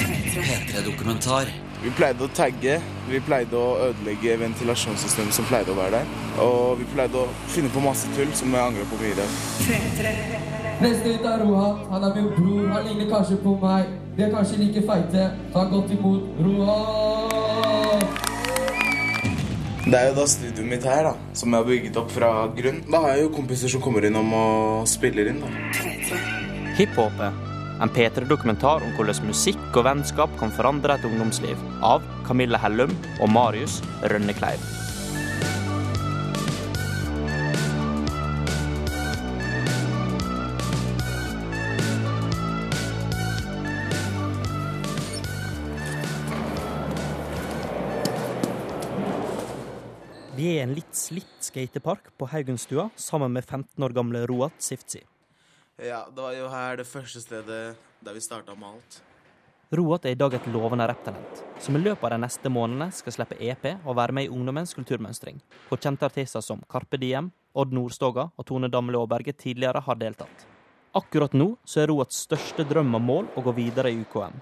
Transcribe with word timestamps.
P3-dokumentar. 0.00 1.50
Vi 1.80 1.90
pleide 1.96 2.24
å 2.24 2.28
tagge, 2.36 2.76
vi 3.08 3.20
pleide 3.24 3.56
å 3.56 3.88
ødelegge 3.88 4.36
ventilasjonssystemet 4.42 5.32
som 5.36 5.46
pleide 5.48 5.72
å 5.72 5.78
være 5.78 6.00
der. 6.00 6.06
Og 6.44 6.80
vi 6.80 6.88
pleide 6.92 7.22
å 7.22 7.28
finne 7.48 7.72
på 7.72 7.82
masse 7.84 8.08
tull 8.16 8.32
som 8.36 8.52
jeg 8.52 8.60
angrer 8.60 8.88
på 8.90 9.00
mye 9.00 9.14
i 9.14 9.18
dag. 9.18 9.30
Neste 10.80 11.12
ut 11.12 11.24
er 11.28 11.44
Rohat. 11.44 11.82
Han 11.92 12.04
er 12.08 12.14
min 12.16 12.30
bror. 12.36 12.68
Han 12.74 12.86
ligner 12.88 13.08
kanskje 13.12 13.36
på 13.44 13.56
meg. 13.64 13.92
De 14.16 14.24
er 14.26 14.32
kanskje 14.32 14.60
like 14.60 14.84
feite. 14.88 15.28
Ta 15.52 15.64
godt 15.72 15.92
imot 15.96 16.22
Rohat! 16.44 18.26
Det 19.90 19.96
er 19.98 20.10
jo 20.10 20.16
da 20.20 20.24
studioet 20.28 20.68
mitt 20.70 20.84
her, 20.86 21.08
da, 21.08 21.14
som 21.34 21.50
jeg 21.50 21.58
har 21.58 21.66
bygget 21.66 21.96
opp 21.98 22.12
fra 22.14 22.30
grunn. 22.54 22.82
Da 22.86 23.00
har 23.02 23.16
jeg 23.16 23.24
jo 23.24 23.36
kompiser 23.40 23.72
som 23.72 23.82
kommer 23.82 24.04
innom 24.06 24.28
og 24.36 24.88
spiller 24.88 25.32
inn, 25.32 25.40
da. 25.42 25.48
Hiphopet. 26.78 27.49
En 27.80 27.88
P3-dokumentar 27.88 28.82
om 28.84 28.90
hvordan 28.92 29.24
musikk 29.30 29.78
og 29.78 29.86
vennskap 29.86 30.32
kan 30.40 30.52
forandre 30.52 30.98
et 30.98 31.06
ungdomsliv. 31.08 31.56
Av 31.80 32.04
Camilla 32.26 32.60
Hellum 32.60 32.92
og 33.22 33.32
Marius 33.32 33.78
Rønnekleiv. 34.04 34.60
Vi 50.36 50.50
er 50.50 50.60
i 50.60 50.60
en 50.66 50.76
litt 50.76 50.92
slitt 50.96 51.48
skatepark 51.48 52.12
på 52.20 52.28
Haugenstua 52.28 52.90
sammen 53.00 53.32
med 53.32 53.44
15 53.48 53.84
år 53.84 53.96
gamle 53.96 54.22
Roat 54.28 54.60
Siftsi. 54.60 55.00
Ja, 55.82 56.04
det 56.14 56.20
var 56.20 56.34
jo 56.36 56.48
her 56.52 56.76
det 56.76 56.84
første 56.84 57.22
stedet 57.22 57.60
der 58.04 58.12
vi 58.12 58.20
starta 58.20 58.52
med 58.52 58.68
alt. 58.68 58.98
Roat 59.72 60.04
er 60.04 60.12
i 60.12 60.18
dag 60.18 60.34
et 60.36 60.48
lovende 60.52 60.84
rapptalent, 60.90 61.40
som 61.62 61.76
i 61.78 61.80
løpet 61.80 62.04
av 62.04 62.12
de 62.12 62.18
neste 62.20 62.52
månedene 62.52 62.90
skal 62.92 63.14
slippe 63.14 63.38
EP 63.40 63.64
og 63.78 63.96
være 63.96 64.12
med 64.12 64.26
i 64.26 64.32
Ungdommens 64.34 64.74
kulturmønstring, 64.76 65.38
hvor 65.68 65.80
kjente 65.80 66.04
artister 66.04 66.44
som 66.44 66.60
Carpe 66.68 67.00
Diem, 67.00 67.30
Odd 67.56 67.72
Nordstoga 67.72 68.26
og 68.36 68.48
Tone 68.50 68.68
Damli 68.68 69.00
Aaberge 69.00 69.32
tidligere 69.32 69.80
har 69.86 69.96
deltatt. 70.02 70.44
Akkurat 71.00 71.32
nå 71.32 71.54
så 71.64 71.80
er 71.80 71.88
Roats 71.94 72.26
største 72.26 72.68
drøm 72.68 72.92
og 73.00 73.06
mål 73.06 73.32
å 73.38 73.46
gå 73.48 73.56
videre 73.62 73.94
i 73.94 74.02
UKM. 74.04 74.36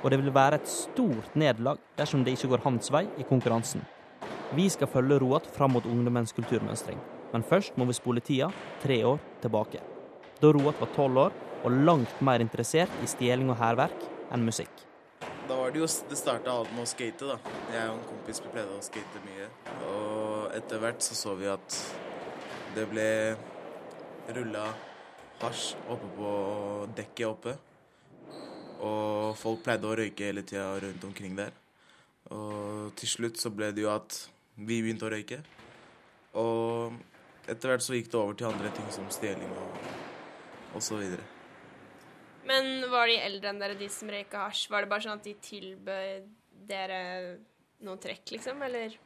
Og 0.00 0.08
det 0.08 0.22
vil 0.22 0.32
være 0.32 0.62
et 0.62 0.70
stort 0.70 1.36
nederlag 1.36 1.76
dersom 2.00 2.24
det 2.24 2.38
ikke 2.38 2.54
går 2.54 2.64
hans 2.70 2.88
vei 2.88 3.04
i 3.20 3.28
konkurransen. 3.28 3.84
Vi 4.56 4.70
skal 4.72 4.88
følge 4.88 5.20
Roat 5.20 5.50
fram 5.50 5.76
mot 5.76 5.84
Ungdommens 5.84 6.32
kulturmønstring, 6.32 6.96
men 7.34 7.44
først 7.44 7.76
må 7.76 7.84
vi 7.90 8.00
spole 8.00 8.24
tida 8.24 8.48
tre 8.80 9.02
år 9.04 9.20
tilbake. 9.44 9.84
Da 10.40 10.48
Roat 10.56 10.78
var 10.80 10.88
tolv 10.96 11.18
år 11.20 11.34
og 11.68 11.74
langt 11.84 12.20
mer 12.24 12.40
interessert 12.40 12.92
i 13.04 13.08
stjeling 13.10 13.50
og 13.52 13.58
hærverk 13.60 14.06
enn 14.32 14.46
musikk. 14.46 14.72
Da 15.20 15.58
var 15.58 15.74
det 15.74 15.82
jo 15.82 15.88
Det 16.08 16.16
starta 16.16 16.54
alt 16.54 16.70
med 16.72 16.86
å 16.86 16.88
skate, 16.88 17.26
da. 17.28 17.36
Jeg 17.68 17.90
og 17.90 17.98
en 17.98 18.06
kompis 18.08 18.40
pleide 18.46 18.72
å 18.72 18.80
skate 18.80 19.20
mye. 19.26 19.48
Og 19.90 20.54
etter 20.56 20.80
hvert 20.80 21.04
så 21.04 21.18
så 21.18 21.34
vi 21.36 21.50
at 21.50 21.76
det 22.74 22.86
ble 22.88 23.36
rulla 24.32 24.64
hasj 25.42 25.74
oppe 25.92 26.08
på 26.16 26.32
dekket 26.96 27.26
oppe. 27.28 27.56
Og 28.80 29.36
folk 29.36 29.60
pleide 29.66 29.90
å 29.90 29.96
røyke 30.00 30.30
hele 30.30 30.46
tida 30.46 30.72
rundt 30.80 31.04
omkring 31.04 31.36
der. 31.36 31.52
Og 32.32 32.94
til 32.96 33.12
slutt 33.18 33.36
så 33.36 33.52
ble 33.52 33.74
det 33.76 33.84
jo 33.84 33.92
at 33.92 34.22
vi 34.56 34.80
begynte 34.80 35.04
å 35.04 35.12
røyke. 35.12 35.42
Og 36.40 36.96
etter 37.50 37.74
hvert 37.74 37.84
så 37.84 37.98
gikk 37.98 38.08
det 38.08 38.22
over 38.22 38.38
til 38.38 38.48
andre 38.48 38.72
ting 38.72 38.88
som 38.94 39.10
stjeling 39.12 39.52
og, 39.52 39.84
videre. 40.74 41.22
Men 42.46 42.90
var 42.90 43.06
de 43.06 43.18
eldre 43.20 43.50
enn 43.50 43.60
dere, 43.60 43.76
de 43.78 43.88
som 43.92 44.08
røyka 44.08 44.46
hasj? 44.48 44.68
Var 44.70 44.82
det 44.82 44.90
bare 44.90 45.04
sånn 45.04 45.18
at 45.18 45.24
de 45.26 45.34
tilbød 45.44 46.28
dere 46.70 47.00
noen 47.84 48.00
trekk, 48.00 48.30
liksom, 48.36 48.62
eller? 48.62 48.96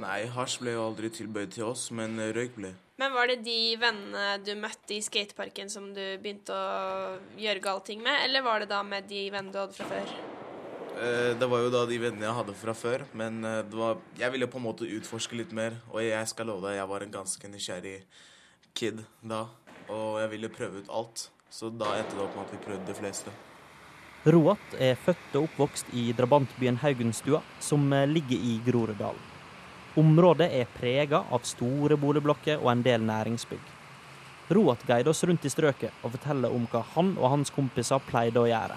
Nei, 0.00 0.24
hasj 0.32 0.60
ble 0.62 0.72
jo 0.72 0.86
aldri 0.86 1.10
tilbøyd 1.12 1.52
til 1.52 1.66
oss, 1.68 1.90
men 1.92 2.16
røyk 2.32 2.56
ble. 2.56 2.72
Men 3.00 3.12
var 3.12 3.28
det 3.28 3.42
de 3.44 3.76
vennene 3.80 4.40
du 4.44 4.54
møtte 4.60 4.96
i 4.96 5.00
skateparken 5.04 5.70
som 5.72 5.90
du 5.96 6.02
begynte 6.20 6.52
å 6.52 7.18
gjøre 7.40 7.62
gale 7.64 7.84
ting 7.84 8.02
med, 8.04 8.24
eller 8.24 8.44
var 8.44 8.60
det 8.60 8.70
da 8.72 8.82
med 8.84 9.08
de 9.08 9.26
vennene 9.32 9.52
du 9.52 9.60
hadde 9.60 9.76
fra 9.76 9.88
før? 9.88 10.12
Eh, 11.00 11.32
Det 11.40 11.48
var 11.48 11.62
jo 11.64 11.70
da 11.72 11.86
de 11.88 11.98
vennene 12.02 12.26
jeg 12.26 12.38
hadde 12.40 12.56
fra 12.60 12.74
før, 12.76 13.06
men 13.16 13.44
eh, 13.44 13.62
var, 13.72 14.00
jeg 14.18 14.32
ville 14.32 14.48
på 14.52 14.60
en 14.60 14.66
måte 14.68 14.88
utforske 14.88 15.36
litt 15.38 15.52
mer. 15.56 15.78
Og 15.92 16.02
jeg 16.04 16.28
skal 16.28 16.50
love 16.50 16.66
deg, 16.66 16.76
jeg 16.80 16.88
var 16.92 17.06
en 17.06 17.16
ganske 17.20 17.52
nysgjerrig 17.52 17.96
kid 18.76 19.00
da, 19.22 19.46
og 19.90 20.20
jeg 20.22 20.30
ville 20.32 20.50
prøve 20.54 20.82
ut 20.82 20.90
alt. 20.90 21.28
Så 21.50 21.70
da 21.74 21.96
endte 21.98 22.14
det 22.14 22.22
opp 22.22 22.36
med 22.36 22.46
at 22.46 22.52
vi 22.54 22.64
prøvde 22.64 22.86
de 22.86 22.94
fleste. 22.94 23.32
Roat 24.30 24.74
er 24.78 24.98
født 25.00 25.36
og 25.38 25.48
oppvokst 25.48 25.90
i 25.96 26.10
drabantbyen 26.12 26.78
Haugenstua, 26.82 27.40
som 27.58 27.86
eh, 27.96 28.06
ligger 28.06 28.36
i 28.36 28.58
Groruddalen. 28.66 29.26
Området 29.98 30.46
er 30.54 30.68
prega 30.70 31.24
av 31.34 31.42
store 31.48 31.96
boligblokker 31.98 32.60
og 32.60 32.68
en 32.70 32.84
del 32.86 33.02
næringsbygg. 33.02 33.72
Roat 34.54 34.84
guider 34.86 35.10
oss 35.10 35.24
rundt 35.26 35.46
i 35.46 35.50
strøket 35.50 36.04
og 36.04 36.14
forteller 36.14 36.54
om 36.54 36.68
hva 36.70 36.84
han 36.94 37.14
og 37.16 37.32
hans 37.32 37.50
kompiser 37.54 38.02
pleide 38.06 38.38
å 38.42 38.46
gjøre. 38.50 38.76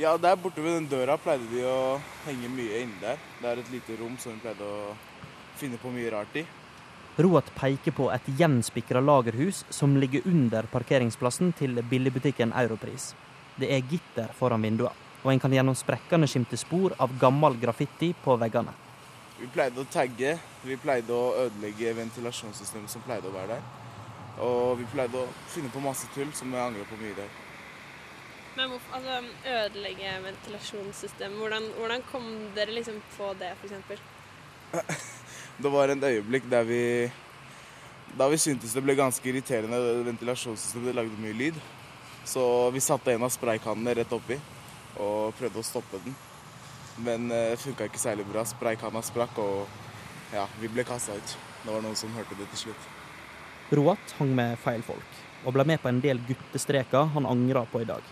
Ja, 0.00 0.16
der 0.16 0.36
borte 0.40 0.64
ved 0.64 0.76
den 0.78 0.90
døra 0.90 1.18
pleide 1.20 1.48
de 1.52 1.64
å 1.68 1.78
henge 2.26 2.50
mye 2.52 2.82
inne 2.84 3.00
der. 3.00 3.24
Det 3.40 3.48
er 3.48 3.62
et 3.62 3.72
lite 3.72 3.96
rom 4.00 4.18
som 4.20 4.34
de 4.34 4.44
pleide 4.44 4.66
å 4.66 4.92
finne 5.60 5.80
på 5.80 5.92
mye 5.94 6.12
rart 6.12 6.36
i. 6.42 6.44
Roat 7.16 7.50
peker 7.54 7.92
på 7.92 8.06
et 8.08 8.28
gjenspikra 8.38 9.00
lagerhus 9.04 9.66
som 9.68 9.98
ligger 10.00 10.24
under 10.24 10.64
parkeringsplassen 10.72 11.50
til 11.52 11.82
billigbutikken 11.84 12.54
Europris. 12.56 13.10
Det 13.60 13.68
er 13.68 13.84
gitter 13.84 14.32
foran 14.38 14.64
vinduene, 14.64 14.96
og 15.20 15.28
en 15.34 15.42
kan 15.42 15.52
gjennom 15.52 15.76
sprekkene 15.76 16.24
skimte 16.24 16.56
spor 16.56 16.96
av 16.96 17.12
gammel 17.20 17.60
graffiti 17.60 18.14
på 18.24 18.38
veggene. 18.40 18.72
Vi 19.42 19.50
pleide 19.52 19.84
å 19.84 19.90
tagge, 19.92 20.38
vi 20.64 20.80
pleide 20.80 21.12
å 21.12 21.36
ødelegge 21.44 21.92
ventilasjonssystemet 22.00 22.88
som 22.88 23.04
pleide 23.04 23.28
å 23.28 23.36
være 23.36 23.58
der. 23.58 23.70
Og 24.48 24.78
vi 24.80 24.88
pleide 24.96 25.20
å 25.20 25.28
finne 25.52 25.68
på 25.68 25.84
masse 25.84 26.08
tull 26.16 26.32
som 26.32 26.48
jeg 26.48 26.64
angrer 26.64 26.88
på 26.88 26.96
mye 27.02 27.12
i 27.12 27.18
dag. 27.20 27.40
Men 28.56 28.72
hvorfor, 28.72 28.96
altså, 28.96 29.20
ødelegge 29.60 30.18
ventilasjonssystemet, 30.30 31.40
hvordan, 31.44 31.72
hvordan 31.76 32.08
kom 32.08 32.30
dere 32.56 32.80
liksom 32.80 33.04
på 33.18 33.34
det, 33.40 33.52
eksempel? 33.68 34.00
Det 35.62 35.70
var 35.70 35.88
en 35.88 36.02
øyeblikk 36.04 36.48
der 36.50 36.64
vi 36.66 37.10
Da 38.18 38.26
vi 38.28 38.36
syntes 38.36 38.74
det 38.74 38.82
ble 38.84 38.96
ganske 38.98 39.28
irriterende, 39.28 39.78
ventilasjonssystemet 40.04 40.94
lagde 40.94 41.20
mye 41.22 41.32
lyd. 41.32 41.60
Så 42.24 42.42
vi 42.74 42.80
satte 42.80 43.14
en 43.14 43.24
av 43.24 43.32
spraykannene 43.32 43.94
rett 43.96 44.12
oppi 44.12 44.36
og 45.00 45.32
prøvde 45.38 45.62
å 45.62 45.64
stoppe 45.64 46.00
den. 46.04 46.14
Men 47.00 47.30
det 47.32 47.56
funka 47.62 47.88
ikke 47.88 48.02
særlig 48.02 48.26
bra. 48.28 48.44
Spraykanna 48.44 49.00
sprakk, 49.06 49.40
og 49.40 50.34
ja, 50.34 50.44
vi 50.60 50.68
ble 50.68 50.84
kasta 50.84 51.16
ut. 51.16 51.36
Det 51.64 51.72
var 51.72 51.80
noen 51.80 51.96
som 51.96 52.12
hørte 52.12 52.36
det 52.36 52.50
til 52.52 52.66
slutt. 52.66 52.88
Roat 53.72 54.16
hang 54.18 54.36
med 54.36 54.60
feil 54.60 54.84
folk, 54.84 55.18
og 55.46 55.56
ble 55.56 55.64
med 55.72 55.80
på 55.80 55.88
en 55.88 56.04
del 56.04 56.20
guttestreker 56.28 57.14
han 57.14 57.26
angrer 57.26 57.64
på 57.72 57.80
i 57.80 57.88
dag. 57.88 58.04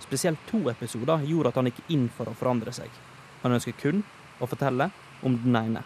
Spesielt 0.00 0.40
to 0.48 0.64
episoder 0.72 1.28
gjorde 1.28 1.52
at 1.52 1.60
han 1.60 1.68
gikk 1.68 1.84
inn 1.92 2.08
for 2.08 2.30
å 2.30 2.38
forandre 2.38 2.72
seg. 2.72 2.88
Han 3.42 3.52
ønsker 3.58 3.76
kun 3.76 4.00
å 4.40 4.48
fortelle 4.48 4.88
om 5.20 5.36
den 5.44 5.60
ene. 5.60 5.84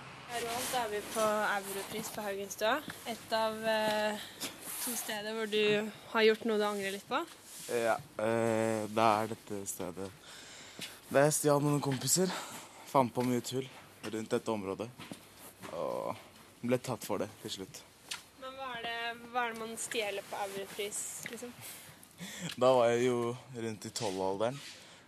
Er 0.96 1.00
vi 1.00 1.12
på 1.12 1.20
Europris 1.20 2.08
på 2.08 2.22
Haugenstua. 2.24 2.76
Et 3.04 3.32
av 3.36 3.56
eh, 3.68 4.20
to 4.80 4.94
steder 4.96 5.34
hvor 5.36 5.50
du 5.52 5.90
har 6.14 6.24
gjort 6.24 6.46
noe 6.48 6.56
du 6.56 6.64
angrer 6.64 6.94
litt 6.94 7.04
på. 7.04 7.18
Ja, 7.68 7.98
eh, 8.24 8.86
det 8.88 9.04
er 9.04 9.28
dette 9.34 9.58
stedet. 9.68 10.06
Det 11.10 11.24
jeg 11.26 11.34
stjal 11.36 11.60
med 11.60 11.74
noen 11.74 11.84
kompiser. 11.84 12.32
Fant 12.88 13.12
på 13.12 13.26
mye 13.28 13.44
tull 13.44 13.68
rundt 14.06 14.32
dette 14.38 14.54
området. 14.54 14.88
Og 15.74 16.64
ble 16.64 16.80
tatt 16.80 17.04
for 17.04 17.20
det 17.20 17.28
til 17.42 17.58
slutt. 17.58 17.82
Men 18.40 18.56
hva 18.56 18.72
er 18.78 18.88
det, 18.88 18.96
hva 19.34 19.44
er 19.44 19.52
det 19.52 19.62
man 19.66 19.76
stjeler 19.82 20.24
på 20.30 20.40
Europris, 20.46 21.02
liksom? 21.28 21.52
Da 22.56 22.72
var 22.72 22.94
jeg 22.94 23.10
jo 23.10 23.20
rundt 23.52 23.84
i 23.84 23.96
tolvalderen, 24.00 24.64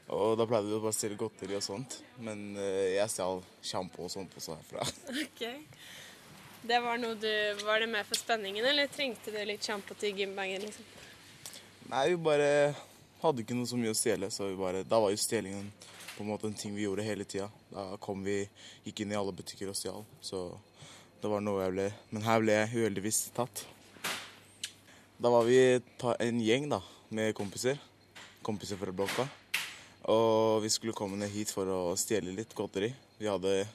og 0.09 0.39
da 0.41 0.47
pleide 0.49 0.71
vi 0.71 0.77
å 0.79 0.83
bare 0.83 0.97
stjele 0.97 1.19
godteri 1.21 1.57
og 1.59 1.65
sånt. 1.65 1.99
Men 2.25 2.57
eh, 2.57 2.97
jeg 2.97 3.13
stjal 3.13 3.43
sjampo 3.61 4.07
og 4.07 4.13
sånt 4.13 4.37
også 4.39 4.57
herfra. 4.57 4.87
Ok. 5.27 5.45
Det 6.69 6.79
var 6.83 6.99
noe 6.99 7.15
du 7.15 7.31
Var 7.63 7.81
det 7.81 7.87
med 7.87 8.07
for 8.07 8.19
spenningen, 8.19 8.65
eller 8.67 8.91
trengte 8.91 9.31
du 9.31 9.39
litt 9.47 9.65
sjampo 9.65 9.95
til 9.99 10.17
gymbagen, 10.19 10.65
liksom? 10.67 10.89
Nei, 11.89 12.09
vi 12.11 12.19
bare 12.21 12.49
hadde 13.23 13.45
ikke 13.45 13.57
noe 13.57 13.69
så 13.71 13.79
mye 13.79 13.95
å 13.95 13.97
stjele, 13.97 14.29
så 14.35 14.51
vi 14.51 14.59
bare, 14.59 14.83
da 14.85 14.99
var 15.01 15.15
jo 15.15 15.21
stjelingen 15.21 15.71
på 16.17 16.25
en 16.25 16.33
måte 16.33 16.49
en 16.51 16.57
ting 16.59 16.75
vi 16.75 16.83
gjorde 16.83 17.07
hele 17.07 17.25
tida. 17.25 17.47
Da 17.71 17.87
kom 18.03 18.25
vi, 18.27 18.43
gikk 18.85 19.05
inn 19.05 19.15
i 19.15 19.19
alle 19.19 19.33
butikker 19.33 19.71
og 19.71 19.79
stjal, 19.79 20.03
så 20.21 20.51
det 21.23 21.31
var 21.31 21.43
noe 21.43 21.63
jeg 21.65 21.75
ble 21.75 21.87
Men 22.13 22.27
her 22.27 22.43
ble 22.43 22.57
jeg 22.59 22.75
uheldigvis 22.75 23.21
tatt. 23.37 23.65
Da 25.19 25.31
var 25.35 25.47
vi 25.47 25.59
en 25.79 26.41
gjeng 26.43 26.69
da, 26.71 26.83
med 27.15 27.35
kompiser. 27.39 27.79
Kompiser 28.47 28.79
fra 28.79 28.95
blokka. 28.95 29.27
Og 30.09 30.63
vi 30.65 30.71
skulle 30.73 30.97
komme 30.97 31.19
ned 31.21 31.29
hit 31.35 31.51
for 31.53 31.69
å 31.69 31.81
stjele 32.01 32.33
litt 32.33 32.55
godteri. 32.57 32.89
Vi 33.21 33.29
hadde 33.29 33.67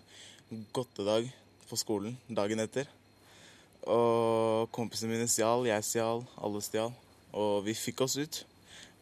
godtedag 0.73 1.27
på 1.69 1.77
skolen 1.77 2.15
dagen 2.25 2.63
etter. 2.63 2.89
Og 3.85 4.71
kompisene 4.73 5.13
mine 5.13 5.29
stjal, 5.29 5.67
jeg 5.69 5.85
stjal, 5.85 6.23
alle 6.41 6.63
stjal. 6.65 6.89
Og 7.37 7.61
vi 7.67 7.77
fikk 7.77 8.01
oss 8.07 8.17
ut. 8.17 8.41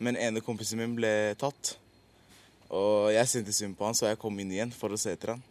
Men 0.03 0.19
ene 0.19 0.43
kompisen 0.43 0.81
min 0.81 0.97
ble 0.97 1.13
tatt. 1.39 1.77
Og 2.67 3.13
jeg 3.15 3.31
syntes 3.31 3.63
synd 3.63 3.79
på 3.79 3.87
han, 3.87 3.95
så 3.95 4.11
jeg 4.11 4.19
kom 4.19 4.35
inn 4.43 4.51
igjen 4.51 4.75
for 4.75 4.91
å 4.91 4.99
se 4.99 5.15
etter 5.15 5.35
han. 5.35 5.43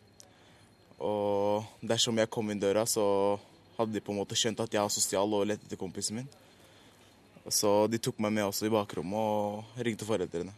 Og 1.01 1.65
dersom 1.81 2.19
jeg 2.21 2.29
kom 2.33 2.53
inn 2.53 2.61
døra, 2.61 2.85
så 2.85 3.39
hadde 3.79 3.97
de 3.97 4.05
på 4.05 4.13
en 4.13 4.21
måte 4.21 4.37
skjønt 4.37 4.61
at 4.61 4.75
jeg 4.77 4.85
var 4.85 4.93
stjal 4.93 5.37
og 5.37 5.49
lette 5.49 5.65
etter 5.65 5.81
kompisen 5.81 6.21
min. 6.21 6.33
Så 7.49 7.87
de 7.89 8.01
tok 8.03 8.21
meg 8.21 8.37
med 8.37 8.51
også 8.51 8.69
i 8.69 8.73
bakrommet 8.75 9.17
og 9.17 9.81
ringte 9.81 10.09
foreldrene. 10.09 10.53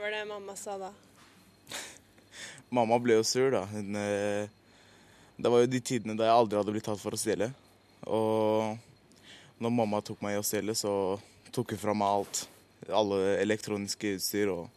Var 0.00 0.10
det 0.10 0.24
mamma 0.24 0.56
sa 0.56 0.78
da? 0.78 0.92
Mamma 2.68 2.96
ble 2.98 3.18
jo 3.18 3.24
sur, 3.24 3.50
da. 3.52 3.66
Hun, 3.68 3.96
eh, 3.96 4.48
det 5.36 5.50
var 5.52 5.60
jo 5.60 5.68
de 5.68 5.80
tidene 5.84 6.14
da 6.16 6.24
jeg 6.24 6.36
aldri 6.38 6.56
hadde 6.56 6.72
blitt 6.72 6.86
tatt 6.88 7.02
for 7.02 7.12
å 7.12 7.18
stjele. 7.20 7.50
Og 8.08 8.78
når 9.60 9.74
mamma 9.76 10.00
tok 10.00 10.22
meg 10.24 10.38
i 10.38 10.40
å 10.40 10.46
stjele, 10.46 10.72
så 10.72 10.92
tok 11.52 11.74
hun 11.74 11.82
fra 11.82 11.92
meg 11.92 12.14
alt. 12.14 12.40
Alle 12.88 13.18
elektroniske 13.42 14.14
utstyr 14.16 14.54
og 14.54 14.70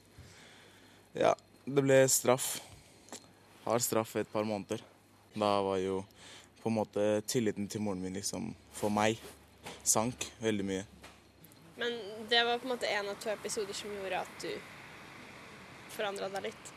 Ja, 1.16 1.32
det 1.64 1.86
ble 1.86 2.02
straff. 2.12 2.58
Hard 3.64 3.86
straff 3.86 4.18
et 4.20 4.32
par 4.34 4.44
måneder. 4.44 4.84
Da 5.40 5.54
var 5.64 5.80
jo 5.80 6.02
på 6.60 6.68
en 6.68 6.80
måte 6.82 7.08
tilliten 7.32 7.72
til 7.72 7.86
moren 7.86 8.04
min 8.04 8.20
liksom 8.20 8.52
for 8.76 8.92
meg 8.92 9.24
sank 9.88 10.28
veldig 10.44 10.68
mye. 10.68 10.84
Men 11.80 11.96
det 12.28 12.44
var 12.44 12.60
på 12.60 12.68
en 12.68 12.76
måte 12.76 12.92
en 12.92 13.16
av 13.16 13.24
to 13.24 13.32
episoder 13.32 13.78
som 13.78 13.96
gjorde 13.96 14.20
at 14.20 14.40
du 14.44 14.73
forandra 15.96 16.30
deg 16.34 16.50
litt. 16.50 16.72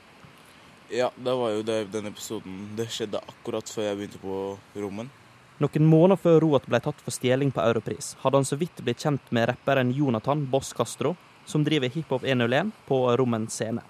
Ja, 0.92 1.10
det 1.16 1.34
var 1.34 1.50
jo 1.50 1.62
det, 1.66 1.78
den 1.90 2.06
episoden. 2.06 2.58
Det 2.78 2.86
skjedde 2.94 3.18
akkurat 3.18 3.70
før 3.72 3.88
jeg 3.88 3.98
begynte 3.98 4.20
på 4.22 4.36
rommen. 4.78 5.10
Noen 5.58 5.88
måneder 5.88 6.20
før 6.20 6.42
Roat 6.44 6.66
ble 6.68 6.78
tatt 6.84 6.98
for 7.00 7.14
stjeling 7.14 7.50
på 7.50 7.62
Europris, 7.64 8.12
hadde 8.20 8.42
han 8.42 8.46
så 8.46 8.58
vidt 8.60 8.82
blitt 8.84 9.00
kjent 9.00 9.30
med 9.32 9.48
rapperen 9.48 9.90
Jonathan 9.96 10.44
Boss 10.52 10.74
Castro, 10.76 11.14
som 11.48 11.64
driver 11.64 11.88
Hiphop 11.88 12.26
101 12.28 12.74
på 12.86 12.98
Rommen 13.16 13.48
scene. 13.48 13.80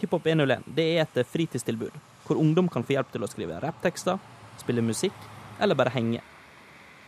Hiphop 0.00 0.26
101 0.26 0.68
det 0.76 0.86
er 0.98 1.06
et 1.06 1.28
fritidstilbud 1.28 1.96
hvor 2.26 2.38
ungdom 2.38 2.68
kan 2.70 2.84
få 2.86 2.94
hjelp 2.94 3.08
til 3.10 3.24
å 3.24 3.30
skrive 3.30 3.58
rapptekster, 3.64 4.20
spille 4.60 4.84
musikk 4.84 5.16
eller 5.58 5.74
bare 5.74 5.94
henge. 5.96 6.20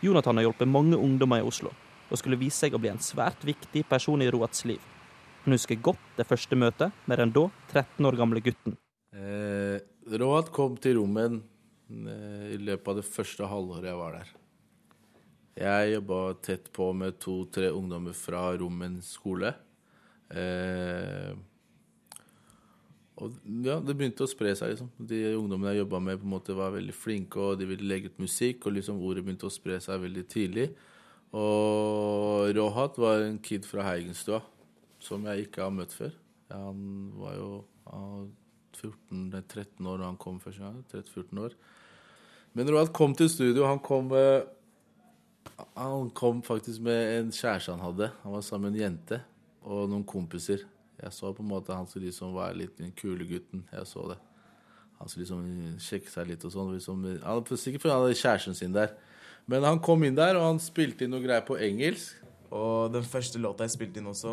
Jonathan 0.03 0.41
har 0.41 0.49
hjulpet 0.49 0.67
mange 0.67 0.97
ungdommer 0.97 1.39
i 1.39 1.47
Oslo, 1.47 1.71
og 2.09 2.19
skulle 2.19 2.39
vise 2.41 2.65
seg 2.65 2.75
å 2.75 2.81
bli 2.81 2.91
en 2.91 2.99
svært 3.01 3.45
viktig 3.45 3.85
person 3.87 4.21
i 4.21 4.27
Roats 4.33 4.65
liv. 4.67 4.81
Han 5.43 5.57
husker 5.57 5.75
godt 5.83 6.03
det 6.15 6.23
første 6.23 6.55
møtet 6.55 6.93
med 7.09 7.19
den 7.19 7.31
da 7.35 7.49
13 7.73 8.07
år 8.07 8.15
gamle 8.15 8.39
gutten. 8.43 8.77
Eh, 9.11 9.81
Roat 10.21 10.47
kom 10.55 10.77
til 10.79 10.95
rommen 11.01 11.41
eh, 11.91 12.53
i 12.55 12.59
løpet 12.63 12.87
av 12.87 13.01
det 13.01 13.07
første 13.09 13.49
halvåret 13.51 13.89
jeg 13.89 13.99
var 13.99 14.15
der. 14.21 14.29
Jeg 15.59 15.89
jobba 15.97 16.19
tett 16.41 16.69
på 16.73 16.87
med 16.95 17.19
to-tre 17.21 17.73
ungdommer 17.75 18.15
fra 18.17 18.45
Rommen 18.57 19.01
skole. 19.05 19.51
Eh, 20.31 21.35
og 23.19 23.35
ja, 23.67 23.75
det 23.83 23.93
begynte 23.99 24.25
å 24.25 24.31
spre 24.31 24.55
seg, 24.57 24.73
liksom. 24.73 24.89
De 25.11 25.19
ungdommene 25.35 25.75
jeg 25.75 25.83
jobba 25.83 26.01
med, 26.07 26.23
på 26.23 26.25
en 26.25 26.33
måte 26.37 26.55
var 26.57 26.73
veldig 26.73 26.95
flinke, 26.95 27.37
og 27.37 27.59
de 27.59 27.67
ville 27.69 27.85
legge 27.91 28.09
ut 28.09 28.23
musikk, 28.23 28.63
og 28.65 28.79
liksom 28.79 29.03
ordet 29.03 29.27
begynte 29.27 29.51
å 29.51 29.53
spre 29.53 29.77
seg 29.83 30.01
veldig 30.07 30.25
tidlig. 30.31 30.71
Og 31.35 32.49
Rohat 32.55 32.97
var 33.01 33.27
en 33.27 33.37
kid 33.43 33.67
fra 33.67 33.85
Heigenstua 33.91 34.41
som 35.03 35.25
jeg 35.29 35.47
ikke 35.47 35.65
har 35.65 35.75
møtt 35.75 35.93
før. 35.95 36.15
Han 36.53 37.11
var 37.19 37.37
jo 37.37 37.51
14-13 38.73 39.87
år 39.89 40.01
da 40.01 40.09
han 40.09 40.19
kom 40.21 40.39
første 40.43 40.63
gang. 40.63 40.81
13-14 40.91 41.43
år. 41.43 41.55
Men 42.53 42.69
Roald 42.69 42.93
kom 42.93 43.15
til 43.17 43.29
studio. 43.31 43.65
Han 43.65 43.81
kom, 43.83 44.11
eh, 44.13 44.43
han 45.75 46.09
kom 46.13 46.43
faktisk 46.45 46.81
med 46.85 47.19
en 47.19 47.31
kjæreste 47.31 47.73
han 47.73 47.83
hadde. 47.83 48.11
Han 48.23 48.35
var 48.35 48.41
sammen 48.41 48.71
med 48.71 48.79
en 48.79 48.85
jente 48.85 49.21
og 49.63 49.89
noen 49.89 50.05
kompiser. 50.05 50.65
Jeg 51.01 51.11
så 51.11 51.33
på 51.33 51.43
en 51.43 51.49
måte 51.49 51.75
han 51.75 51.87
som 51.87 52.01
liksom 52.01 52.35
var 52.35 52.53
litt 52.55 52.77
den 52.77 52.93
kule 52.95 53.25
gutten. 53.27 53.65
Jeg 53.71 53.87
så 53.89 54.07
det. 54.11 54.19
Han 54.99 55.09
skulle 55.09 55.25
liksom 55.25 55.79
sjekke 55.83 56.11
seg 56.11 56.29
litt 56.29 56.45
og 56.45 56.53
sånn. 56.53 56.75
Liksom, 56.77 57.07
han, 57.23 57.43
sikkert 57.57 57.83
fordi 57.83 57.93
han 57.93 58.05
hadde 58.05 58.21
kjæresten 58.21 58.55
sin 58.55 58.75
der. 58.75 58.93
Men 59.49 59.65
han 59.67 59.81
kom 59.83 60.03
inn 60.07 60.15
der, 60.15 60.37
og 60.39 60.45
han 60.53 60.61
spilte 60.63 61.03
inn 61.03 61.11
noe 61.11 61.23
greier 61.23 61.43
på 61.43 61.57
engelsk. 61.59 62.21
Og 62.53 62.93
den 62.93 63.03
første 63.03 63.41
låta 63.41 63.65
jeg 63.65 63.73
spilte 63.73 63.99
inn 63.99 64.07
også, 64.11 64.31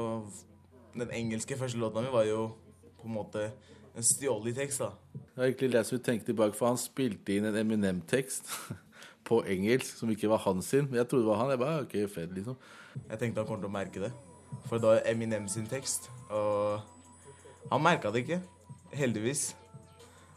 den 0.95 1.11
engelske 1.15 1.57
første 1.59 1.79
låta 1.79 2.03
mi, 2.03 2.13
var 2.13 2.27
jo 2.29 2.49
på 3.01 3.09
en 3.09 3.17
måte 3.17 3.51
en 3.97 4.07
stjålet 4.07 4.57
tekst, 4.57 4.83
da. 4.85 4.91
Det 5.15 5.37
var 5.37 5.49
egentlig 5.49 5.73
det 5.73 5.85
som 5.87 5.99
vi 5.99 6.05
tenkte 6.05 6.31
tilbake, 6.31 6.57
for 6.59 6.71
han 6.71 6.81
spilte 6.81 7.35
inn 7.35 7.49
en 7.49 7.59
Eminem-tekst 7.59 8.51
på 9.29 9.43
engelsk 9.49 9.99
som 9.99 10.11
ikke 10.13 10.31
var 10.31 10.43
hans 10.47 10.71
sin. 10.73 10.89
Jeg 10.95 11.09
trodde 11.09 11.25
det 11.25 11.33
var 11.33 11.43
han. 11.43 11.53
Jeg 11.55 11.63
bare, 11.63 11.85
ok, 11.87 11.97
fed, 12.15 12.35
liksom. 12.37 12.59
Jeg 13.09 13.19
tenkte 13.19 13.43
han 13.43 13.49
kom 13.49 13.61
til 13.63 13.71
å 13.71 13.75
merke 13.75 14.03
det. 14.03 14.13
For 14.67 14.79
det 14.79 14.89
var 14.89 15.05
Eminem 15.11 15.47
sin 15.51 15.69
tekst. 15.71 16.11
Og 16.29 16.81
han 17.71 17.85
merka 17.85 18.11
det 18.13 18.25
ikke. 18.25 18.41
Heldigvis. 18.97 19.51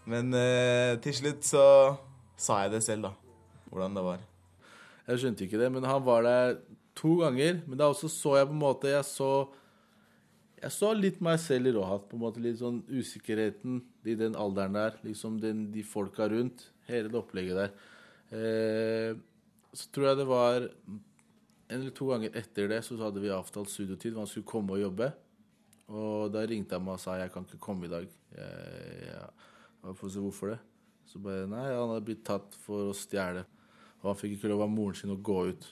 Men 0.10 0.34
eh, 0.36 1.00
til 1.04 1.16
slutt 1.16 1.48
så 1.48 1.66
sa 2.38 2.64
jeg 2.66 2.76
det 2.76 2.84
selv, 2.86 3.08
da. 3.08 3.14
Hvordan 3.72 3.98
det 3.98 4.06
var. 4.06 4.24
Jeg 5.08 5.20
skjønte 5.20 5.46
ikke 5.46 5.60
det, 5.60 5.72
men 5.74 5.88
han 5.88 6.04
var 6.06 6.24
der 6.26 6.58
to 6.96 7.18
ganger. 7.24 7.62
Men 7.68 7.80
da 7.80 7.90
også 7.92 8.12
så 8.12 8.38
jeg 8.40 8.50
på 8.50 8.56
en 8.56 8.62
måte 8.62 8.92
Jeg 8.92 9.06
så, 9.08 9.32
jeg 10.64 10.72
så 10.72 10.92
litt 10.96 11.20
meg 11.24 11.40
selv 11.44 11.70
i 11.70 11.74
Rohat. 11.76 12.06
På 12.10 12.18
en 12.18 12.24
måte 12.24 12.44
Litt 12.44 12.62
sånn 12.62 12.82
usikkerheten 12.88 13.82
i 14.08 14.16
den 14.20 14.38
alderen 14.40 14.78
der. 14.78 14.98
Liksom 15.06 15.40
den, 15.44 15.68
de 15.74 15.84
folka 15.88 16.30
rundt. 16.32 16.70
Hele 16.88 17.12
det 17.12 17.20
opplegget 17.20 17.60
der. 17.60 17.74
Eh, 18.34 19.20
så 19.74 19.90
tror 19.94 20.10
jeg 20.10 20.20
det 20.22 20.30
var 20.30 20.68
en 20.68 21.80
eller 21.80 21.94
to 21.96 22.10
ganger 22.12 22.36
etter 22.38 22.68
det 22.70 22.84
så 22.86 22.98
hadde 23.00 23.22
vi 23.24 23.32
avtalt 23.34 23.72
studiotid. 23.72 24.14
hvor 24.14 24.24
Han 24.24 24.32
skulle 24.32 24.50
komme 24.50 24.78
og 24.78 24.84
jobbe. 24.84 25.12
Og 25.94 26.32
da 26.34 26.46
ringte 26.48 26.78
han 26.78 26.86
meg 26.86 26.98
og 26.98 27.04
sa 27.04 27.18
jeg 27.20 27.32
kan 27.34 27.48
ikke 27.48 27.64
komme 27.64 27.88
i 27.88 27.92
dag. 27.92 28.08
Jeg, 28.38 29.08
jeg, 29.10 29.34
hvorfor 29.84 30.54
det? 30.54 30.60
Så 31.10 31.20
bare 31.22 31.48
Nei, 31.50 31.66
han 31.68 31.92
hadde 31.92 32.08
blitt 32.08 32.24
tatt 32.26 32.56
for 32.64 32.90
å 32.90 32.98
stjele. 32.98 33.44
Og 34.02 34.12
han 34.12 34.20
fikk 34.20 34.38
ikke 34.38 34.52
lov 34.52 34.64
av 34.66 34.72
moren 34.72 34.98
sin 34.98 35.14
å 35.14 35.20
gå 35.20 35.40
ut. 35.52 35.68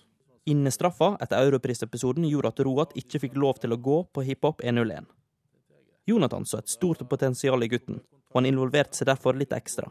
Innestraffa 0.49 1.15
etter 1.21 1.43
Europris-episoden 1.45 2.25
gjorde 2.25 2.49
at 2.49 2.61
Roat 2.65 2.95
ikke 2.97 3.19
fikk 3.27 3.35
lov 3.37 3.59
til 3.61 3.75
å 3.75 3.77
gå 3.77 3.97
på 4.09 4.23
Hiphop 4.25 4.63
101. 4.65 5.05
Jonathan 6.09 6.47
så 6.49 6.57
et 6.57 6.71
stort 6.71 7.03
potensial 7.09 7.61
i 7.61 7.69
gutten, 7.69 7.99
og 8.31 8.39
han 8.39 8.49
involverte 8.49 8.97
seg 8.97 9.11
derfor 9.11 9.37
litt 9.37 9.53
ekstra. 9.53 9.85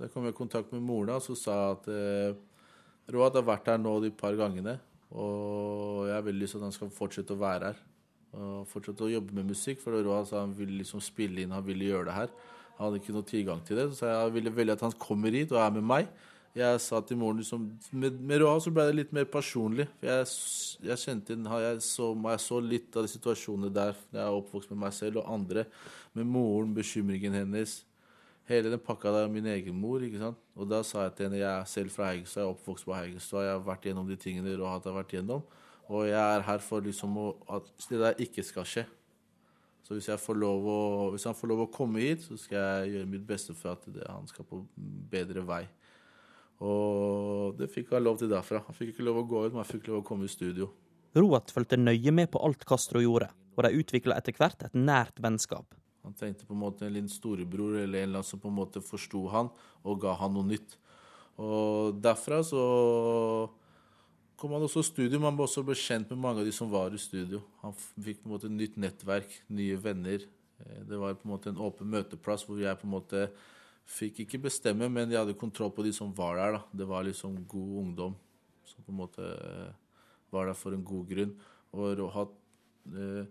Da 0.00 0.08
kom 0.08 0.24
jeg 0.24 0.32
i 0.32 0.38
kontakt 0.38 0.72
med 0.72 0.80
moren 0.82 1.20
som 1.20 1.36
sa 1.36 1.58
at 1.74 1.84
eh, 1.92 2.32
Roat 3.12 3.36
har 3.36 3.44
vært 3.44 3.68
her 3.68 3.80
nå 3.82 3.98
de 4.00 4.10
par 4.16 4.34
gangene. 4.38 4.78
Og 5.12 6.08
jeg 6.08 6.16
har 6.16 6.24
veldig 6.24 6.40
lyst 6.40 6.56
til 6.56 6.62
at 6.62 6.68
han 6.70 6.74
skal 6.74 6.92
fortsette 6.94 7.36
å 7.36 7.42
være 7.42 7.70
her. 7.70 7.82
Og 8.32 8.68
fortsette 8.70 9.04
å 9.04 9.12
jobbe 9.12 9.36
med 9.36 9.50
musikk. 9.52 9.82
For 9.82 9.98
Roat 9.98 10.30
sa 10.30 10.40
han 10.40 10.54
ville 10.56 10.78
liksom 10.80 11.02
spille 11.04 11.44
inn, 11.44 11.52
han 11.52 11.66
ville 11.66 11.90
gjøre 11.90 12.08
det 12.08 12.16
her. 12.16 12.32
Han 12.78 12.86
hadde 12.86 13.02
ikke 13.02 13.16
noe 13.18 13.28
tilgang 13.28 13.60
til 13.66 13.82
det. 13.82 13.90
Så 13.98 14.08
jeg 14.08 14.34
ville 14.38 14.54
veldig 14.56 14.78
at 14.78 14.86
han 14.86 14.96
kommer 15.02 15.36
hit 15.36 15.52
og 15.52 15.60
er 15.60 15.74
med 15.76 15.84
meg. 15.92 16.08
Jeg 16.52 16.80
sa 16.84 16.98
til 17.00 17.16
moren 17.16 17.38
liksom, 17.40 17.62
Med, 17.96 18.18
med 18.20 18.42
Roa 18.42 18.58
så 18.60 18.70
ble 18.74 18.84
det 18.90 18.96
litt 18.98 19.14
mer 19.16 19.24
personlig. 19.30 19.86
For 20.00 20.10
jeg, 20.10 20.26
jeg 20.90 21.00
kjente 21.00 21.36
jeg 21.38 21.78
så, 21.86 22.10
jeg 22.12 22.42
så 22.44 22.58
litt 22.60 22.98
av 22.98 23.06
de 23.06 23.12
situasjonene 23.12 23.72
der 23.72 23.96
jeg 24.12 24.20
er 24.20 24.36
oppvokst 24.36 24.74
med 24.74 24.82
meg 24.84 24.92
selv 24.96 25.22
og 25.22 25.32
andre. 25.32 25.64
Med 26.12 26.28
moren, 26.28 26.74
bekymringen 26.76 27.40
hennes. 27.40 27.78
Hele 28.50 28.68
den 28.68 28.82
pakka 28.84 29.14
der 29.14 29.32
min 29.32 29.48
egen 29.48 29.80
mor. 29.80 30.04
ikke 30.04 30.20
sant? 30.20 30.40
Og 30.52 30.68
da 30.68 30.82
sa 30.84 31.06
jeg 31.06 31.16
til 31.16 31.30
henne 31.30 31.40
jeg 31.40 31.48
er 31.48 31.68
selv 31.72 31.94
fra 31.94 32.10
Heigenstua, 32.10 32.42
jeg 32.42 32.48
er 32.50 32.54
oppvokst 32.56 32.88
på 32.88 32.96
Heigenstua. 32.98 33.44
Jeg 33.46 33.54
har 33.56 33.68
vært 33.72 33.88
gjennom 33.88 34.08
de 34.08 34.16
tingene 34.20 34.56
Roa 34.58 34.76
har 34.76 34.98
vært 34.98 35.16
gjennom. 35.16 35.44
Og 35.88 36.08
jeg 36.08 36.20
er 36.20 36.44
her 36.46 36.60
for 36.64 36.84
liksom 36.84 37.16
å, 37.16 37.30
at 37.56 37.72
det 37.88 38.00
der 38.02 38.20
ikke 38.20 38.44
skal 38.44 38.68
skje. 38.68 38.84
Så 39.82 39.96
hvis, 39.96 40.08
å, 40.08 40.78
hvis, 41.12 41.24
han 41.26 41.36
får 41.36 41.48
lov 41.50 41.64
å 41.64 41.72
komme 41.72 42.04
hit, 42.04 42.22
så 42.28 42.36
skal 42.38 42.60
jeg 42.60 42.92
gjøre 42.96 43.12
mitt 43.16 43.24
beste 43.26 43.54
for 43.56 43.74
at 43.74 43.88
det, 43.88 44.04
han 44.06 44.28
skal 44.30 44.46
på 44.48 44.60
bedre 45.10 45.42
vei. 45.48 45.64
Og 46.62 47.58
det 47.58 47.68
fikk 47.72 47.90
jeg 47.90 48.04
lov 48.04 48.20
til 48.20 48.30
derfra. 48.30 48.62
Han 48.68 48.76
fikk 48.76 48.94
ikke 48.94 49.06
lov 49.06 49.22
å 49.22 49.28
gå 49.28 49.44
ut, 49.46 49.52
men 49.52 49.62
han 49.64 49.68
fikk 49.68 49.88
lov 49.90 50.02
å 50.02 50.06
komme 50.06 50.28
i 50.28 50.32
studio. 50.32 50.70
Roat 51.18 51.50
fulgte 51.52 51.76
nøye 51.76 52.12
med 52.14 52.30
på 52.32 52.40
alt 52.40 52.62
Castro 52.68 53.02
gjorde, 53.02 53.28
og 53.56 53.66
de 53.66 53.82
utvikla 53.82 54.16
etter 54.16 54.36
hvert 54.38 54.62
et 54.64 54.76
nært 54.78 55.18
vennskap. 55.20 55.74
Han 56.02 56.14
tenkte 56.18 56.46
på 56.46 56.54
en 56.54 56.62
måte 56.62 56.86
en 56.86 56.94
liten 56.94 57.10
storebror 57.10 57.76
eller 57.78 58.02
en 58.02 58.08
eller 58.08 58.22
annen 58.22 58.26
som 58.26 58.40
på 58.42 58.50
en 58.50 58.56
måte 58.56 58.82
forsto 58.82 59.26
han 59.30 59.50
og 59.86 60.00
ga 60.02 60.16
han 60.18 60.32
noe 60.34 60.48
nytt. 60.48 60.78
Og 61.42 61.98
derfra 62.02 62.40
så 62.46 62.62
kom 64.40 64.56
han 64.56 64.64
også 64.66 64.82
i 64.82 64.88
studio, 64.88 65.18
men 65.20 65.30
han 65.30 65.38
ble 65.38 65.46
også 65.46 65.78
kjent 65.78 66.10
med 66.10 66.22
mange 66.24 66.42
av 66.42 66.48
de 66.48 66.54
som 66.54 66.70
var 66.72 66.94
i 66.94 67.00
studio. 67.00 67.42
Han 67.62 67.74
fikk 67.76 68.22
på 68.22 68.28
en 68.28 68.34
måte 68.34 68.50
et 68.50 68.56
nytt 68.56 68.78
nettverk, 68.82 69.36
nye 69.54 69.78
venner. 69.78 70.26
Eh, 70.58 70.80
det 70.88 70.98
var 70.98 71.14
på 71.18 71.28
en 71.28 71.34
måte 71.36 71.52
en 71.52 71.62
åpen 71.62 71.90
møteplass 71.92 72.46
hvor 72.48 72.58
jeg 72.58 72.80
på 72.80 72.88
en 72.88 72.96
måte 72.96 73.28
fikk 73.88 74.22
ikke 74.24 74.40
bestemme, 74.46 74.88
men 74.88 75.10
de 75.10 75.18
hadde 75.18 75.36
kontroll 75.38 75.72
på 75.74 75.84
de 75.86 75.92
som 75.94 76.12
var 76.16 76.38
der. 76.38 76.58
da. 76.58 76.62
Det 76.72 76.88
var 76.88 77.04
liksom 77.06 77.44
god 77.48 77.78
ungdom 77.84 78.16
som 78.64 78.84
på 78.84 78.92
en 78.92 79.00
måte 79.02 79.22
eh, 79.26 79.72
var 80.32 80.48
der 80.48 80.56
for 80.58 80.72
en 80.72 80.84
god 80.84 81.06
grunn. 81.08 81.34
Og 81.72 81.98
Rohat 81.98 82.32
eh, 82.92 83.24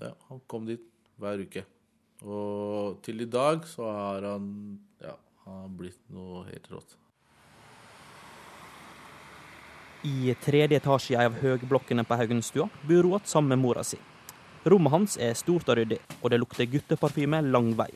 ja, 0.00 0.14
han 0.28 0.40
kom 0.46 0.66
dit 0.68 0.84
hver 1.20 1.42
uke. 1.42 1.64
Og 2.24 3.00
til 3.04 3.24
i 3.24 3.28
dag 3.28 3.64
så 3.68 3.88
har 3.88 4.26
han 4.34 4.46
ja, 5.00 5.16
han 5.46 5.62
har 5.64 5.76
blitt 5.76 6.02
noe 6.12 6.44
helt 6.50 6.68
rått. 6.72 6.96
I 10.08 10.32
tredje 10.40 10.78
etasje 10.80 11.18
av 11.20 11.34
høgblokkene 11.42 12.06
på 12.08 12.16
Haugenstua 12.16 12.70
bor 12.88 13.04
Roat 13.04 13.28
sammen 13.28 13.52
med 13.52 13.64
mora 13.64 13.84
si. 13.84 13.98
Rommet 14.64 14.92
hans 14.92 15.16
er 15.20 15.36
stort 15.36 15.68
og 15.72 15.76
ryddig, 15.76 15.98
og 16.20 16.32
det 16.32 16.38
lukter 16.40 16.68
gutteparfyme 16.68 17.40
lang 17.48 17.72
vei. 17.76 17.90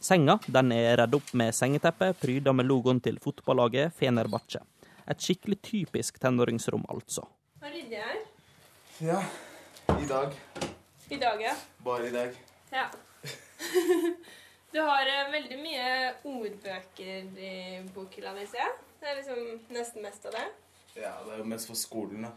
Senga 0.00 0.38
den 0.48 0.72
er 0.72 0.94
redd 1.02 1.14
opp 1.18 1.34
med 1.36 1.52
sengeteppe 1.52 2.14
pryda 2.16 2.54
med 2.56 2.64
logoen 2.64 3.02
til 3.04 3.18
fotballaget 3.20 3.92
Fenerbahçe. 3.98 4.62
Et 5.10 5.20
skikkelig 5.20 5.58
typisk 5.66 6.16
tenåringsrom, 6.22 6.86
altså. 6.88 7.26
Hva 7.60 7.68
rydder 7.68 7.98
jeg 7.98 8.06
her? 8.08 8.22
Ja, 9.04 9.18
i 10.00 10.06
dag. 10.08 10.36
I 11.10 11.18
dag, 11.20 11.42
ja. 11.44 11.52
Bare 11.84 12.08
i 12.08 12.14
dag. 12.16 12.36
Ja. 12.72 12.88
Du 14.70 14.78
har 14.78 15.02
eh, 15.10 15.32
veldig 15.32 15.56
mye 15.58 15.86
ordbøker 16.30 17.40
i 17.42 17.54
bokhylla 17.90 18.30
di, 18.36 18.44
ser 18.46 18.60
jeg. 18.62 18.74
Det 19.00 19.08
er 19.10 19.16
liksom 19.18 19.40
nesten 19.74 20.04
mest 20.04 20.28
av 20.30 20.36
det. 20.36 20.44
Ja, 20.94 21.10
det 21.26 21.32
er 21.34 21.40
jo 21.40 21.46
mest 21.50 21.66
for 21.66 21.80
skolen, 21.80 22.28
da. 22.28 22.30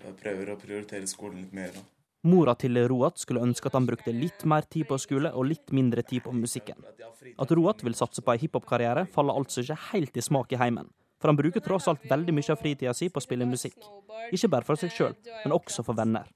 Jeg 0.00 0.16
prøver 0.22 0.54
å 0.54 0.56
prioritere 0.62 1.10
skolen 1.10 1.42
litt 1.44 1.52
mer. 1.52 1.76
da. 1.76 1.82
Mora 2.26 2.56
til 2.58 2.78
Roat 2.90 3.20
skulle 3.22 3.42
ønske 3.44 3.70
at 3.70 3.76
han 3.78 3.86
brukte 3.86 4.14
litt 4.14 4.44
mer 4.48 4.66
tid 4.66 4.88
på 4.88 4.98
skole 4.98 5.30
og 5.32 5.46
litt 5.48 5.72
mindre 5.74 6.02
tid 6.02 6.24
på 6.24 6.34
musikken. 6.34 6.78
At 7.38 7.52
Roat 7.54 7.84
vil 7.86 7.96
satse 7.96 8.24
på 8.24 8.34
ei 8.34 8.40
hiphop-karriere, 8.42 9.06
faller 9.12 9.38
altså 9.38 9.62
ikke 9.62 9.78
helt 9.92 10.18
i 10.18 10.24
smak 10.24 10.52
i 10.52 10.60
heimen. 10.60 10.90
For 11.22 11.30
han 11.30 11.38
bruker 11.38 11.62
tross 11.64 11.86
alt 11.88 12.04
veldig 12.10 12.34
mye 12.36 12.52
av 12.52 12.60
fritida 12.60 12.92
si 12.94 13.08
på 13.08 13.22
å 13.22 13.24
spille 13.24 13.48
musikk. 13.48 13.78
Ikke 14.34 14.50
bare 14.52 14.66
for 14.68 14.80
seg 14.80 14.92
sjøl, 14.92 15.14
men 15.44 15.54
også 15.56 15.84
for 15.86 15.96
venner. 15.96 16.28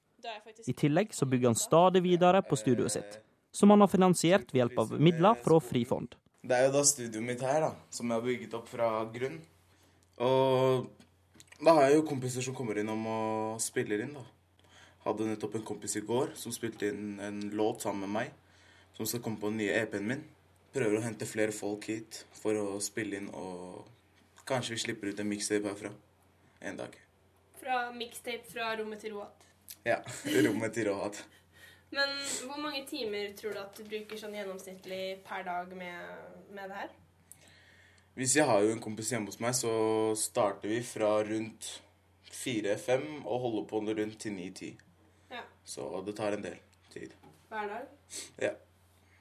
I 0.67 0.73
tillegg 0.77 1.13
så 1.17 1.27
bygger 1.29 1.51
han 1.51 1.59
stadig 1.59 2.01
videre 2.05 2.41
på 2.45 2.57
studioet 2.59 2.95
sitt, 2.95 3.19
som 3.53 3.73
han 3.73 3.83
har 3.83 3.91
finansiert 3.91 4.51
ved 4.53 4.63
hjelp 4.63 4.81
av 4.83 4.97
midler 5.01 5.39
fra 5.43 5.59
Frifond. 5.63 6.15
Det 6.41 6.57
er 6.57 6.67
jo 6.67 6.73
da 6.73 6.81
studioet 6.87 7.25
mitt 7.25 7.43
her, 7.45 7.61
da, 7.67 7.71
som 7.93 8.09
jeg 8.09 8.17
har 8.17 8.25
bygget 8.25 8.53
opp 8.57 8.69
fra 8.69 8.89
grunn. 9.13 9.37
Og 10.21 10.87
da 11.61 11.75
har 11.77 11.89
jeg 11.89 11.99
jo 11.99 12.07
kompiser 12.09 12.45
som 12.45 12.55
kommer 12.57 12.79
innom 12.81 13.03
og 13.09 13.61
spiller 13.61 14.01
inn, 14.05 14.15
da. 14.17 14.25
Hadde 15.05 15.25
nettopp 15.25 15.57
en 15.57 15.65
kompis 15.65 15.95
i 15.97 16.03
går 16.05 16.35
som 16.37 16.53
spilte 16.53 16.91
inn 16.91 17.17
en 17.23 17.41
låt 17.57 17.81
sammen 17.81 18.05
med 18.05 18.13
meg, 18.15 18.35
som 18.93 19.07
skal 19.09 19.23
komme 19.25 19.41
på 19.41 19.49
den 19.49 19.61
nye 19.63 19.73
EP-en 19.81 20.07
min. 20.07 20.23
Prøver 20.71 20.99
å 20.99 21.03
hente 21.03 21.27
flere 21.27 21.55
folk 21.55 21.87
hit 21.89 22.21
for 22.37 22.55
å 22.55 22.79
spille 22.83 23.17
inn, 23.17 23.31
og 23.33 24.45
kanskje 24.47 24.77
vi 24.77 24.83
slipper 24.85 25.11
ut 25.11 25.19
en 25.19 25.29
mixtape 25.31 25.67
herfra 25.67 25.91
en 26.61 26.77
dag. 26.77 26.95
Fra 27.61 27.83
mixtape 27.95 28.45
fra 28.51 28.75
rommet 28.79 29.01
til 29.01 29.17
Roat. 29.17 29.47
Ja. 29.85 29.99
Rommet 30.45 30.73
til 30.77 30.89
Roat. 30.91 31.23
Men 31.91 32.13
hvor 32.45 32.59
mange 32.61 32.85
timer 32.87 33.33
tror 33.35 33.55
du 33.55 33.59
at 33.59 33.75
du 33.75 33.83
bruker 33.83 34.19
sånn 34.19 34.35
gjennomsnittlig 34.37 35.21
per 35.27 35.43
dag 35.47 35.73
med, 35.75 36.27
med 36.55 36.69
det 36.71 36.83
her? 36.83 36.93
Hvis 38.15 38.35
jeg 38.37 38.47
har 38.47 38.61
jo 38.63 38.71
en 38.71 38.83
kompis 38.83 39.11
hjemme 39.11 39.31
hos 39.31 39.41
meg, 39.43 39.55
så 39.55 39.71
starter 40.19 40.71
vi 40.71 40.79
fra 40.83 41.17
rundt 41.27 41.73
fire-fem 42.31 43.25
og 43.25 43.43
holder 43.45 43.67
på 43.67 43.83
rundt 43.87 44.17
til 44.19 44.35
ni-ti. 44.35 44.71
Ja. 45.31 45.43
Så 45.63 46.01
det 46.05 46.13
tar 46.17 46.35
en 46.35 46.41
del 46.43 46.57
tid. 46.93 47.13
Hver 47.49 47.67
dag? 47.67 47.87
Ja. 48.37 48.51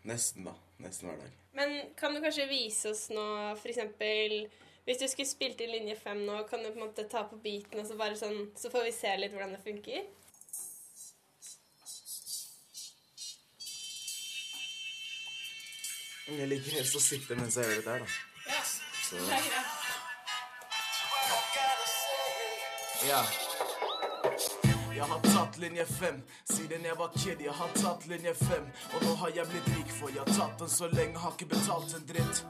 Nesten, 0.03 0.45
da. 0.45 0.55
Nesten 0.83 1.09
hver 1.09 1.19
dag. 1.21 1.37
Men 1.53 1.95
kan 1.97 2.15
du 2.15 2.21
kanskje 2.23 2.47
vise 2.51 2.91
oss 2.95 3.09
nå, 3.11 3.23
eksempel 3.69 4.49
Hvis 4.87 5.01
du 5.03 5.07
skulle 5.11 5.29
spilt 5.29 5.61
inn 5.61 5.73
linje 5.75 5.97
fem 5.99 6.23
nå, 6.27 6.39
kan 6.49 6.63
du 6.63 6.71
på 6.71 6.79
en 6.79 6.87
måte 6.87 7.05
ta 7.11 7.25
på 7.29 7.37
beaten, 7.43 7.83
og 7.83 7.87
så 7.89 7.99
bare 7.99 8.17
sånn 8.19 8.53
Så 8.59 8.71
får 8.73 8.87
vi 8.87 8.95
se 8.97 9.17
litt 9.19 9.35
hvordan 9.35 9.53
det 9.55 9.63
funker? 9.65 10.07
Jeg 16.31 16.47
liker 16.47 16.79
helst 16.79 16.95
å 16.95 17.03
sitte 17.03 17.35
mens 17.35 17.57
jeg 17.59 17.67
gjør 17.67 17.81
dette 17.81 17.91
her, 17.91 18.01
da. 18.07 18.09
Ja. 18.47 18.63
Så 19.03 19.19
Det 19.19 19.35
er 19.35 19.47
greit. 19.51 19.77
Ja. 23.11 23.23
Jeg 25.01 25.09
har 25.09 25.21
tatt 25.25 25.59
linje 25.59 25.85
fem 25.87 26.17
siden 26.45 26.83
jeg 26.85 26.97
var 26.99 27.13
kid. 27.15 27.39
Jeg 27.41 27.55
har 27.57 27.71
tatt 27.73 28.03
linje 28.11 28.35
fem, 28.37 28.67
og 28.93 29.05
nå 29.07 29.15
har 29.23 29.31
jeg 29.33 29.49
blitt 29.49 29.69
rik, 29.73 29.93
for 29.97 30.13
jeg 30.13 30.21
har 30.21 30.35
tatt 30.37 30.59
den 30.61 30.69
så 30.69 30.89
lenge, 30.93 31.17
har 31.23 31.33
ikke 31.33 31.47
betalt 31.55 31.95
en 31.97 32.05
dritt. 32.11 32.43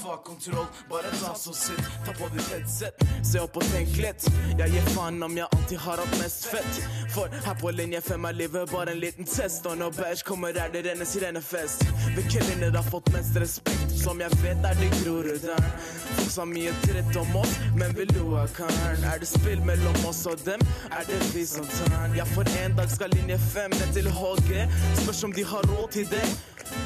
Fuck 0.00 0.22
kontroll, 0.24 0.70
bare 0.88 1.10
ta 1.20 1.34
så 1.36 1.52
sitt. 1.52 1.90
Ta 2.06 2.14
på 2.16 2.30
ditt 2.32 2.48
headset, 2.48 3.04
se 3.28 3.42
opp 3.44 3.58
og 3.60 3.66
tenk 3.74 3.92
litt. 4.00 4.24
Jeg 4.56 4.72
gir 4.72 4.88
faen 4.94 5.20
om 5.26 5.36
jeg 5.36 5.50
alltid 5.58 5.82
har 5.84 6.00
hatt 6.00 6.16
mest 6.22 6.48
fett. 6.48 6.80
For 7.12 7.36
her 7.44 7.60
på 7.60 7.74
linje 7.76 8.00
fem 8.08 8.24
er 8.30 8.40
livet 8.40 8.72
bare 8.72 8.96
en 8.96 9.04
liten 9.04 9.28
test. 9.28 9.68
Og 9.68 9.76
når 9.76 9.92
bæsj 10.00 10.24
kommer, 10.30 10.56
er 10.56 10.72
det 10.72 10.86
rene 10.88 11.04
sirenefest. 11.12 11.84
Hvilke 12.16 12.46
linjer 12.48 12.72
har 12.78 12.88
fått 12.88 13.12
mest 13.12 13.36
respekt? 13.36 13.98
Som 14.00 14.24
jeg 14.24 14.32
vet 14.40 14.64
er 14.64 14.80
det 14.80 14.88
Groruddalen. 15.02 15.76
Folk 16.16 16.32
sa 16.32 16.48
mye 16.48 16.72
dritt 16.86 17.20
om 17.20 17.36
oss, 17.42 17.52
men 17.76 17.92
vi 17.98 18.08
lo 18.14 18.32
av 18.40 18.48
karen. 18.56 19.04
Er 19.12 19.20
det 19.20 19.28
spill 19.28 19.60
mellom 19.68 20.04
oss 20.08 20.24
og 20.30 20.40
dem, 20.48 20.64
er 20.88 21.04
det 21.12 21.20
vi 21.34 21.44
som 21.44 21.68
tar. 21.76 21.97
Ja, 22.16 22.24
for 22.24 22.44
en 22.64 22.76
dag 22.76 22.90
skal 22.90 23.10
linje 23.10 23.38
fem 23.38 23.70
ned 23.70 23.92
til 23.94 24.08
HG. 24.10 24.66
Spørs 25.02 25.24
om 25.24 25.32
de 25.32 25.44
har 25.44 25.62
råd 25.70 25.88
til 25.92 26.06
det. 26.10 26.24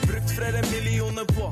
Brukt 0.06 0.30
flere 0.36 0.60
millioner 0.70 1.24
på 1.24 1.48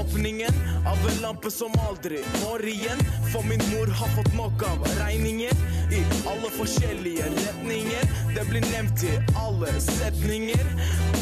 åpningen 0.00 0.54
av 0.86 0.98
en 1.10 1.18
lampe 1.22 1.50
som 1.50 1.74
aldri 1.88 2.20
når 2.42 2.66
igjen. 2.72 3.02
For 3.32 3.46
min 3.46 3.62
mor 3.72 3.90
har 4.00 4.12
fått 4.16 4.32
nok 4.38 4.62
av 4.68 4.86
regninger 5.00 5.54
i 5.92 6.02
alle 6.30 6.52
forskjellige 6.58 7.30
retninger. 7.38 8.14
Det 8.34 8.46
blir 8.50 8.68
nevnt 8.70 9.06
i 9.06 9.16
alle 9.42 9.74
setninger. 9.80 10.70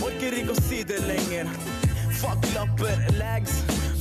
Orker 0.05 0.38
ikke 0.41 0.57
å 0.57 0.67
si 0.69 0.83
det 0.88 1.00
lenger. 1.09 1.50
Fuck 2.21 2.47
lapper, 2.55 3.00
lags, 3.19 3.59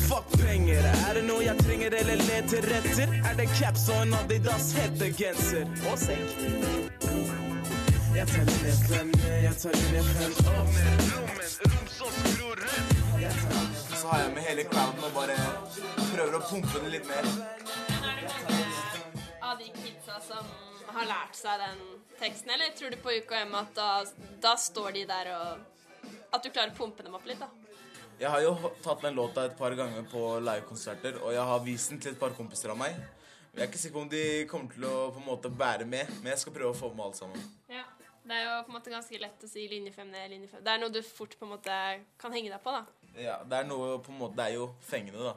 fuck 0.08 0.28
penger. 0.44 0.86
Er 1.08 1.20
det 1.20 1.26
noe 1.28 1.44
jeg 1.46 1.60
trenger 1.64 1.98
eller 2.04 2.28
leter 2.28 2.70
etter? 2.82 3.18
Er 3.24 3.40
det 3.40 3.50
caps 3.58 3.90
og 3.92 4.06
en 4.06 4.20
Adidas 4.24 4.72
hettegenser 4.78 5.68
og 5.88 6.00
sekk? 6.08 7.53
Jeg 8.14 8.28
tar 8.30 8.44
linje 8.46 8.74
fem, 8.88 9.12
jeg 9.42 9.56
teller 9.58 9.88
ned 9.94 10.10
fem 10.18 10.34
opp. 10.54 10.74
Så 13.98 14.08
har 14.08 14.20
jeg 14.22 14.34
med 14.36 14.44
hele 14.46 14.66
crowden 14.70 15.08
og 15.08 15.16
bare 15.16 15.38
prøver 16.12 16.38
å 16.38 16.42
pumpe 16.46 16.82
det 16.84 16.92
litt 16.94 17.08
mer. 17.10 17.26
Er 17.26 18.20
det 18.22 18.36
mange 18.36 18.68
av 19.50 19.58
de 19.58 19.72
kidsa 19.80 20.20
som 20.28 20.52
har 20.94 21.10
lært 21.10 21.40
seg 21.40 21.64
den 21.64 21.82
teksten, 22.20 22.54
eller 22.54 22.76
tror 22.78 22.94
du 22.94 23.00
på 23.02 23.16
UKM 23.24 23.58
at 23.64 23.74
da, 23.80 23.90
da 24.46 24.54
står 24.62 24.94
de 25.00 25.08
der 25.10 25.34
og 25.34 25.70
At 26.34 26.46
du 26.46 26.50
klarer 26.50 26.70
å 26.74 26.78
pumpe 26.78 27.02
dem 27.06 27.18
opp 27.18 27.26
litt, 27.30 27.42
da? 27.42 27.50
Jeg 28.22 28.30
har 28.30 28.42
jo 28.46 28.54
tatt 28.86 29.02
den 29.02 29.18
låta 29.18 29.48
et 29.50 29.58
par 29.58 29.74
ganger 29.78 30.06
på 30.10 30.22
livekonserter, 30.42 31.18
og 31.22 31.34
jeg 31.34 31.50
har 31.50 31.66
vist 31.66 31.90
den 31.90 32.02
til 32.02 32.14
et 32.14 32.22
par 32.22 32.34
kompiser 32.38 32.74
av 32.74 32.78
meg. 32.78 32.98
Jeg 33.54 33.62
er 33.62 33.70
ikke 33.70 33.82
sikker 33.82 33.98
på 34.00 34.06
om 34.06 34.10
de 34.10 34.24
kommer 34.50 34.74
til 34.74 34.86
å 34.90 34.96
på 35.14 35.22
en 35.22 35.28
måte 35.28 35.50
bære 35.50 35.86
med, 35.86 36.10
men 36.22 36.32
jeg 36.34 36.42
skal 36.42 36.56
prøve 36.56 36.74
å 36.74 36.78
få 36.78 36.90
med 36.94 37.06
alle 37.06 37.18
sammen. 37.20 37.44
Ja. 37.70 37.84
Det 38.24 38.36
er 38.36 38.46
jo 38.46 38.60
på 38.64 38.72
en 38.72 38.78
måte 38.78 38.94
ganske 38.94 39.20
lett 39.20 39.44
å 39.44 39.50
si 39.52 39.66
linje 39.68 39.92
fem 39.92 40.08
ned, 40.08 40.30
linje 40.32 40.52
fem 40.52 40.62
Det 40.64 40.72
er 40.72 40.80
noe 40.80 40.94
du 40.94 41.02
fort 41.04 41.34
på 41.40 41.48
en 41.48 41.56
måte 41.58 41.80
kan 42.22 42.36
henge 42.36 42.54
deg 42.54 42.62
på, 42.64 42.72
da. 42.72 42.86
Ja, 43.20 43.36
det 43.44 43.58
er 43.60 43.68
noe 43.68 43.98
på 44.02 44.14
en 44.14 44.22
måte 44.22 44.40
Det 44.40 44.46
er 44.48 44.56
jo 44.62 44.70
fengende, 44.84 45.34
da. 45.34 45.36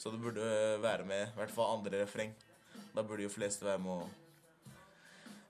Så 0.00 0.12
det 0.12 0.20
burde 0.20 0.46
være 0.82 1.04
med 1.08 1.26
i 1.28 1.36
hvert 1.36 1.52
fall 1.52 1.78
andre 1.78 2.02
refreng. 2.02 2.32
Da 2.92 3.04
burde 3.04 3.24
jo 3.24 3.32
flest 3.32 3.62
være 3.64 3.80
med 3.80 3.92
å 3.92 4.08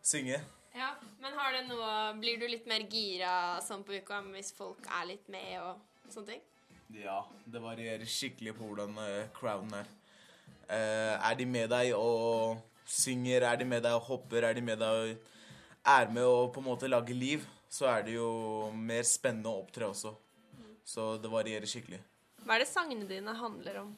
synge. 0.03 0.39
Ja, 0.75 0.95
Men 1.21 1.35
har 1.37 1.53
det 1.53 1.67
noe 1.69 1.89
Blir 2.21 2.39
du 2.41 2.47
litt 2.49 2.69
mer 2.71 2.87
gira 2.91 3.61
sånn 3.65 3.85
på 3.85 3.99
uka 3.99 4.23
hvis 4.33 4.53
folk 4.57 4.87
er 4.89 5.11
litt 5.11 5.29
med 5.33 5.59
og 5.61 6.13
sånne 6.13 6.35
ting? 6.35 6.47
Ja, 6.93 7.23
det 7.49 7.61
varierer 7.63 8.09
skikkelig 8.09 8.55
på 8.59 8.69
hvordan 8.69 8.99
eh, 9.01 9.29
crowden 9.37 9.73
er. 9.79 9.89
Uh, 10.69 11.17
er 11.17 11.37
de 11.39 11.47
med 11.49 11.71
deg 11.73 11.93
og 11.97 12.61
synger, 12.89 13.47
er 13.49 13.61
de 13.61 13.67
med 13.69 13.83
deg 13.85 13.97
og 13.97 14.07
hopper, 14.11 14.45
er 14.45 14.57
de 14.57 14.65
med 14.65 14.81
deg 14.81 14.99
og 14.99 15.32
er 15.83 16.13
med 16.15 16.27
å 16.27 16.47
på 16.53 16.63
en 16.63 16.69
måte 16.69 16.91
lage 16.91 17.15
liv, 17.17 17.45
så 17.73 17.89
er 17.91 18.07
det 18.07 18.17
jo 18.17 18.29
mer 18.77 19.07
spennende 19.09 19.51
å 19.51 19.63
opptre 19.65 19.89
også. 19.89 20.15
Så 20.85 21.17
det 21.23 21.31
varierer 21.31 21.69
skikkelig. 21.69 22.01
Hva 22.43 22.57
er 22.57 22.65
det 22.65 22.71
sangene 22.71 23.07
dine 23.09 23.35
handler 23.39 23.83
om? 23.85 23.93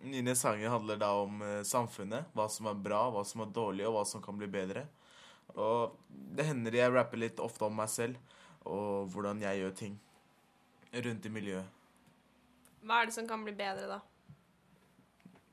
Mine 0.00 0.32
sanger 0.38 0.72
handler 0.72 1.00
da 1.00 1.10
om 1.20 1.42
eh, 1.44 1.60
samfunnet. 1.66 2.30
Hva 2.32 2.46
som 2.48 2.70
er 2.70 2.78
bra, 2.78 3.02
hva 3.12 3.24
som 3.26 3.42
er 3.44 3.50
dårlig, 3.52 3.84
og 3.88 3.98
hva 3.98 4.04
som 4.08 4.22
kan 4.24 4.38
bli 4.38 4.48
bedre. 4.50 4.86
Og 5.58 5.96
det 6.08 6.46
hender 6.48 6.78
jeg 6.78 6.94
rapper 6.94 7.20
litt 7.20 7.42
ofte 7.42 7.66
om 7.66 7.74
meg 7.76 7.90
selv, 7.92 8.38
og 8.64 9.10
hvordan 9.12 9.42
jeg 9.42 9.60
gjør 9.60 9.76
ting 9.76 9.98
rundt 11.04 11.26
i 11.26 11.32
miljøet. 11.34 11.76
Hva 12.86 13.02
er 13.02 13.10
det 13.10 13.16
som 13.18 13.26
kan 13.28 13.42
bli 13.44 13.52
bedre, 13.56 13.98
da? 13.98 14.00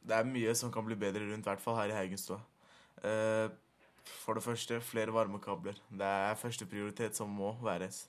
Det 0.08 0.16
er 0.16 0.30
mye 0.30 0.54
som 0.56 0.72
kan 0.72 0.86
bli 0.88 0.96
bedre 0.96 1.26
rundt, 1.28 1.44
i 1.44 1.50
hvert 1.50 1.64
fall 1.64 1.76
her 1.82 1.92
i 1.92 1.98
Haugenstua. 1.98 2.40
Eh, 3.04 3.50
for 4.24 4.38
det 4.38 4.44
første, 4.44 4.80
flere 4.84 5.14
varmekabler. 5.14 5.78
Det 5.90 6.08
er 6.08 6.40
første 6.40 6.68
prioritet 6.70 7.16
som 7.18 7.30
må 7.32 7.54
væres. 7.64 8.06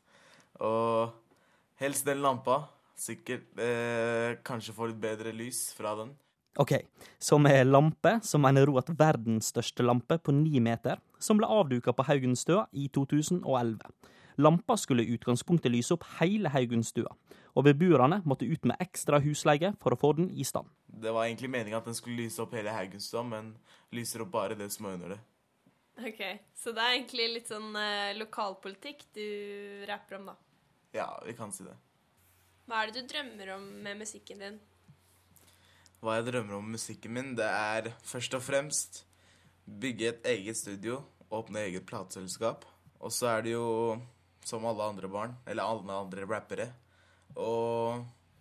Og 0.61 1.13
helst 1.81 2.07
den 2.07 2.23
lampa. 2.25 2.65
Sikkert 2.99 3.61
eh, 3.63 4.41
kanskje 4.43 4.75
få 4.75 4.89
litt 4.91 4.99
bedre 4.99 5.31
lys 5.31 5.69
fra 5.79 5.95
den. 6.01 6.17
Ok, 6.59 6.73
så 7.19 7.39
med 7.39 7.69
lampe 7.69 8.17
så 8.27 8.39
mener 8.43 8.67
Roat 8.67 8.89
verdens 8.99 9.53
største 9.53 9.85
lampe 9.87 10.17
på 10.19 10.35
ni 10.35 10.59
meter, 10.59 10.99
som 11.23 11.39
ble 11.39 11.47
avduka 11.47 11.95
på 11.95 12.07
Haugenstua 12.09 12.65
i 12.75 12.89
2011. 12.91 13.79
Lampa 14.43 14.75
skulle 14.77 15.05
i 15.07 15.15
utgangspunktet 15.15 15.71
lyse 15.71 15.95
opp 15.95 16.09
hele 16.19 16.51
Haugenstua, 16.51 17.15
og 17.55 17.67
beboerne 17.69 18.19
måtte 18.27 18.47
ut 18.51 18.67
med 18.67 18.83
ekstra 18.83 19.23
husleie 19.23 19.71
for 19.79 19.95
å 19.95 20.01
få 20.03 20.13
den 20.19 20.33
i 20.35 20.47
stand. 20.47 20.67
Det 20.91 21.15
var 21.15 21.29
egentlig 21.29 21.53
meninga 21.55 21.79
at 21.79 21.87
den 21.87 21.95
skulle 21.95 22.25
lyse 22.25 22.43
opp 22.43 22.59
hele 22.59 22.75
Haugenstua, 22.75 23.23
men 23.23 23.55
lyser 23.95 24.27
opp 24.27 24.35
bare 24.35 24.59
det 24.59 24.73
som 24.75 24.91
er 24.91 24.99
under 24.99 25.15
det. 25.15 25.23
Ok, 25.99 26.21
Så 26.55 26.71
det 26.75 26.83
er 26.83 26.95
egentlig 26.95 27.27
litt 27.33 27.49
sånn 27.51 27.75
eh, 27.75 28.15
lokalpolitikk 28.19 29.09
du 29.17 29.85
rapper 29.89 30.21
om, 30.21 30.31
da. 30.31 30.37
Ja, 30.95 31.09
vi 31.27 31.35
kan 31.37 31.51
si 31.55 31.67
det. 31.67 31.75
Hva 32.69 32.83
er 32.85 32.91
det 32.93 33.03
du 33.03 33.11
drømmer 33.11 33.55
om 33.57 33.65
med 33.83 33.99
musikken 33.99 34.43
din? 34.45 34.59
Hva 35.99 36.19
jeg 36.19 36.29
drømmer 36.29 36.59
om 36.59 36.67
med 36.69 36.77
musikken 36.77 37.15
min, 37.17 37.33
det 37.39 37.49
er 37.49 37.91
først 38.07 38.37
og 38.39 38.45
fremst 38.47 39.03
bygge 39.67 40.13
et 40.13 40.29
eget 40.31 40.57
studio, 40.61 41.01
åpne 41.35 41.67
eget 41.67 41.87
plateselskap. 41.89 42.65
Og 43.03 43.13
så 43.15 43.33
er 43.33 43.47
det 43.47 43.57
jo, 43.57 43.99
som 44.47 44.67
alle 44.69 44.87
andre 44.93 45.11
barn, 45.11 45.35
eller 45.47 45.67
alle 45.67 45.99
andre 46.05 46.27
rappere, 46.29 46.71
å 47.35 47.51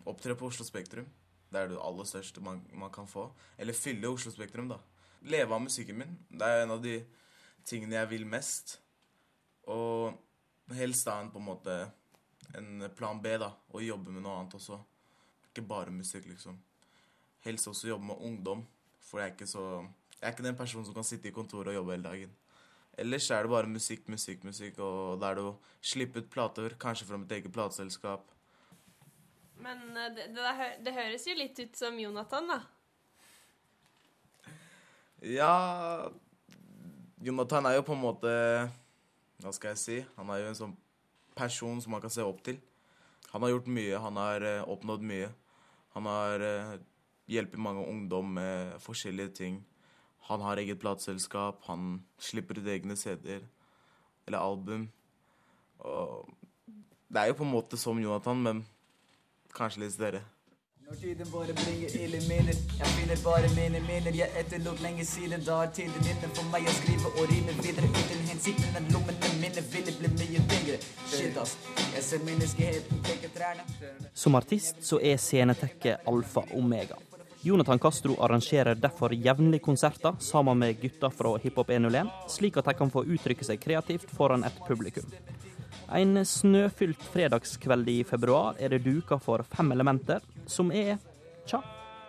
opptre 0.07 0.37
på 0.37 0.51
Oslo 0.51 0.65
Spektrum. 0.67 1.07
Det 1.49 1.59
er 1.61 1.71
det 1.71 1.81
aller 1.81 2.07
største 2.07 2.43
man, 2.43 2.61
man 2.75 2.93
kan 2.93 3.09
få. 3.09 3.29
Eller 3.57 3.75
fylle 3.75 4.11
Oslo 4.11 4.31
Spektrum, 4.33 4.69
da. 4.69 4.77
Leve 5.27 5.55
av 5.55 5.63
musikken 5.63 5.97
min. 6.03 6.17
Det 6.29 6.45
er 6.45 6.63
en 6.63 6.75
av 6.77 6.83
de 6.83 6.99
tingene 7.67 8.00
jeg 8.00 8.12
vil 8.13 8.25
mest. 8.29 8.77
Og 9.67 10.15
helst 10.75 11.07
da 11.07 11.19
en 11.21 11.31
på 11.31 11.41
en 11.41 11.47
måte 11.47 11.75
en 12.57 12.88
plan 12.95 13.19
B, 13.21 13.36
da. 13.39 13.51
Og 13.74 13.83
jobbe 13.83 14.13
med 14.13 14.24
noe 14.24 14.39
annet 14.39 14.57
også. 14.59 14.79
Ikke 15.50 15.65
bare 15.67 15.93
musikk, 15.93 16.27
liksom. 16.31 16.57
Helst 17.45 17.67
også 17.67 17.91
jobbe 17.91 18.12
med 18.12 18.24
ungdom. 18.29 18.65
For 19.03 19.21
jeg 19.21 19.29
er 19.29 19.36
ikke 19.36 19.47
så 19.47 19.63
Jeg 20.17 20.25
er 20.25 20.33
ikke 20.33 20.47
den 20.47 20.57
personen 20.57 20.86
som 20.86 20.95
kan 20.95 21.05
sitte 21.05 21.29
i 21.29 21.31
kontoret 21.31 21.69
og 21.69 21.75
jobbe 21.75 21.93
hele 21.93 22.09
dagen. 22.09 22.31
Ellers 22.97 23.29
er 23.29 23.45
det 23.45 23.51
bare 23.51 23.69
musikk, 23.69 24.07
musikk, 24.09 24.43
musikk, 24.43 24.79
og 24.81 25.19
da 25.21 25.29
er 25.29 25.38
det 25.38 25.43
å 25.45 25.51
slippe 25.86 26.24
ut 26.24 26.31
plater, 26.33 26.74
kanskje 26.81 27.05
fra 27.05 27.19
mitt 27.21 27.36
eget 27.36 27.53
plateselskap. 27.53 28.24
Men 29.62 29.83
eh, 29.93 30.09
det, 30.15 30.25
det, 30.33 30.71
det 30.81 30.95
høres 30.95 31.27
jo 31.29 31.36
litt 31.38 31.62
ut 31.62 31.77
som 31.77 32.00
Jonathan, 32.01 32.50
da. 32.50 32.57
Ja 35.21 35.53
Jonathan 37.27 37.65
er 37.67 37.75
jo 37.75 37.84
på 37.84 37.96
en 37.96 38.03
måte 38.05 38.34
Hva 39.43 39.51
skal 39.51 39.74
jeg 39.74 39.81
si? 39.81 39.98
Han 40.15 40.29
er 40.31 40.41
jo 40.41 40.51
en 40.51 40.60
sånn 40.62 40.75
person 41.38 41.81
som 41.84 41.91
man 41.93 42.01
kan 42.01 42.13
se 42.13 42.24
opp 42.25 42.39
til. 42.46 42.57
Han 43.34 43.43
har 43.43 43.51
gjort 43.51 43.67
mye, 43.69 43.98
han 44.01 44.15
har 44.17 44.46
eh, 44.48 44.63
oppnådd 44.65 45.03
mye. 45.05 45.27
Han 45.93 46.07
har 46.10 46.41
uh, 46.41 46.72
hjulpet 47.29 47.62
mange 47.62 47.84
ungdom 47.86 48.31
med 48.39 48.77
forskjellige 48.81 49.34
ting. 49.38 49.60
Han 50.29 50.41
har 50.41 50.57
eget 50.57 50.79
plateselskap, 50.81 51.62
han 51.67 52.00
slipper 52.17 52.57
ut 52.57 52.69
egne 52.72 52.98
CD-er 52.98 53.46
eller 54.27 54.39
album. 54.39 54.88
Og 55.79 56.31
det 57.07 57.22
er 57.22 57.29
jo 57.31 57.38
på 57.39 57.46
en 57.46 57.53
måte 57.53 57.77
som 57.77 58.01
Jonathan, 58.01 58.41
men 58.43 58.63
kanskje 59.53 59.84
litt 59.84 59.96
større. 59.96 60.24
Når 60.88 60.96
tiden 61.01 61.27
bare 61.32 61.53
bringer 61.53 61.96
ille 62.00 62.20
minner 62.29 62.56
Jeg 62.79 62.91
finner 62.96 63.17
bare 63.24 63.48
mine 63.56 63.79
minner. 63.88 64.13
Jeg 64.15 64.29
etterlot 64.39 64.79
lenge 64.79 65.03
siden 65.06 65.41
Da 65.44 65.58
er 65.65 65.74
tiden 65.75 66.06
inne 66.12 66.29
for 66.38 66.48
meg 66.53 66.63
å 66.63 66.75
skrive 66.77 67.12
og 67.12 67.25
rime 67.32 67.56
videre. 67.58 67.89
Uten 67.98 68.22
hensikten 68.29 68.77
at 68.79 68.88
lommene 68.94 69.32
mine 69.41 69.63
ville 69.74 69.96
bli 69.98 70.12
mye 70.13 70.44
tyngre. 70.53 70.77
Shit 71.12 71.39
ass, 71.41 71.58
jeg 71.91 72.06
ser 72.08 72.24
menneskeheten 72.29 73.01
trekke 73.10 73.32
trærne. 73.36 73.65
Som 74.13 74.39
artist 74.39 74.79
så 74.88 75.01
er 75.03 75.20
scenetekket 75.20 76.08
alfa 76.08 76.46
omega. 76.56 76.96
Jonathan 77.44 77.84
Castro 77.84 78.15
arrangerer 78.24 78.79
derfor 78.79 79.12
jevnlig 79.12 79.60
konserter 79.67 80.15
sammen 80.24 80.63
med 80.63 80.79
gutta 80.79 81.12
fra 81.12 81.36
Hiphop 81.44 81.75
101, 81.75 82.15
slik 82.32 82.63
at 82.63 82.72
de 82.72 82.77
kan 82.79 82.96
få 82.96 83.03
uttrykke 83.03 83.44
seg 83.44 83.60
kreativt 83.60 84.15
foran 84.15 84.48
et 84.48 84.63
publikum. 84.72 85.12
En 86.00 86.15
snøfylt 86.25 87.03
fredagskveld 87.12 87.91
i 87.91 88.01
februar 88.08 88.56
er 88.60 88.72
det 88.72 88.86
duka 88.88 89.20
for 89.20 89.44
Fem 89.51 89.75
elementer, 89.75 90.24
som 90.48 90.72
er, 90.72 90.98
tja, 91.48 91.60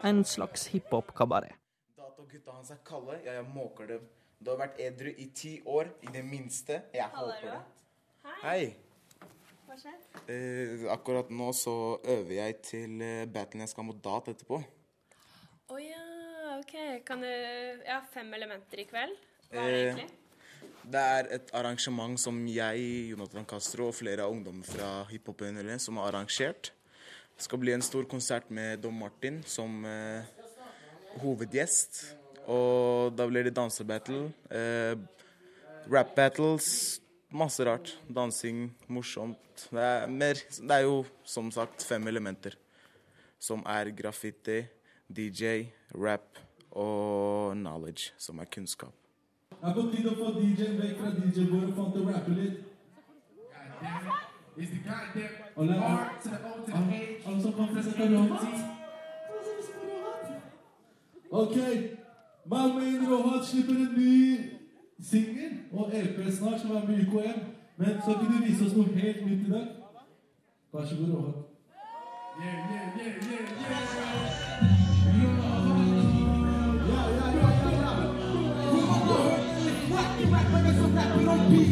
en 0.07 0.23
slags 0.26 0.68
hiphop-kabaret. 0.73 1.54
Datogutta 1.99 2.54
hans 2.54 2.71
er 2.75 2.80
kalde. 2.87 3.18
Ja, 3.25 3.38
jeg 3.40 3.47
måker 3.54 3.88
dem. 3.90 4.04
Du 4.38 4.52
har 4.52 4.61
vært 4.61 4.78
edru 4.83 5.11
i 5.11 5.26
ti 5.35 5.57
år, 5.66 5.90
i 6.07 6.12
det 6.14 6.23
minste. 6.26 6.83
Jeg 6.95 7.11
håper 7.14 7.49
det. 7.50 7.62
Hei. 8.45 8.61
Hva 9.66 9.76
skjer? 9.80 9.97
Eh, 10.30 10.85
akkurat 10.95 11.30
nå 11.35 11.50
så 11.57 11.75
øver 12.07 12.37
jeg 12.38 12.61
til 12.62 13.02
eh, 13.02 13.25
battlen 13.26 13.64
jeg 13.64 13.73
skal 13.73 13.88
mot 13.88 13.99
Dat 14.04 14.30
etterpå. 14.30 14.61
Å 15.68 15.81
ja, 15.83 16.05
OK. 16.61 16.77
Kan 17.09 17.27
du 17.27 17.29
Ja, 17.29 17.98
fem 18.14 18.31
elementer 18.38 18.85
i 18.85 18.87
kveld? 18.88 19.18
Hva 19.51 19.66
er 19.66 19.74
det 19.74 19.83
Eh, 19.83 19.85
egentlig? 19.90 20.09
Det 20.88 21.01
er 21.18 21.27
et 21.37 21.51
arrangement 21.53 22.16
som 22.20 22.38
jeg, 22.48 22.85
Jonathan 23.11 23.44
Castro 23.44 23.90
og 23.90 23.96
flere 23.98 24.24
av 24.24 24.33
ungdommene 24.33 24.64
fra 24.64 25.05
Hiphop 25.11 25.42
NLE 25.44 25.77
som 25.83 25.98
har 26.01 26.12
arrangert. 26.14 26.70
Det 27.38 27.44
skal 27.46 27.61
bli 27.62 27.70
en 27.70 27.85
stor 27.87 28.03
konsert 28.11 28.48
med 28.51 28.81
Dom 28.83 28.96
Martin 28.98 29.37
som 29.46 29.85
eh, 29.87 30.27
hovedgjest. 31.22 32.01
Og 32.51 33.12
da 33.14 33.29
blir 33.31 33.46
det 33.46 33.53
dansebattle, 33.55 34.33
eh, 34.51 34.98
rap 35.87 36.16
battles, 36.16 36.98
masse 37.31 37.62
rart. 37.62 37.92
Dansing, 38.11 38.72
morsomt. 38.90 39.68
Det 39.70 39.85
er, 39.85 40.11
mer, 40.11 40.35
det 40.35 40.81
er 40.81 40.83
jo 40.88 41.05
som 41.22 41.53
sagt 41.55 41.87
fem 41.87 42.11
elementer. 42.11 42.59
Som 43.38 43.62
er 43.70 43.94
graffiti, 43.94 44.64
DJ, 45.07 45.68
rap 45.94 46.42
og 46.72 47.55
knowledge, 47.55 48.16
som 48.18 48.42
er 48.42 48.51
kunnskap. 48.51 48.96
Det 49.55 49.62
er 49.62 49.79
på 49.79 49.87
tide 49.94 50.11
å 50.11 50.18
få 50.18 50.35
DJ-en 50.40 50.83
vekk 50.83 50.98
fra 51.05 51.14
DJ-bordet 51.20 51.70
og 51.70 51.79
få 51.79 51.87
han 51.87 51.94
til 51.94 52.03
å 52.03 52.11
rappe 52.11 52.35
litt. 52.35 52.64
The 54.59 55.29
O 55.55 55.64
to 55.64 56.17
Ok, 61.31 61.57
Malmøyen 62.51 63.09
Rohat 63.11 63.44
slipper 63.44 63.73
en 63.73 63.88
ny 63.97 64.40
singel 65.03 65.51
og 65.73 65.90
EP 65.94 66.33
snart, 66.33 66.61
som 66.61 66.71
er 66.71 66.87
med 66.87 67.07
UKM. 67.07 67.40
Men 67.77 67.88
skal 68.03 68.12
ikke 68.12 68.33
du 68.33 68.38
vise 68.47 68.64
oss 68.64 68.77
noe 68.77 68.85
helt 68.94 69.27
nytt 69.27 69.47
i 69.47 69.51
dag? 69.51 69.66
Vær 70.73 70.85
så 70.87 70.97
god, 70.97 71.12
Rohat. 71.14 71.35
Yeah, 72.40 72.55
yeah, 72.73 72.87
yeah, 72.99 73.12
yeah, 73.31 73.42
yeah. 73.71 73.88
Ja. 81.61 81.67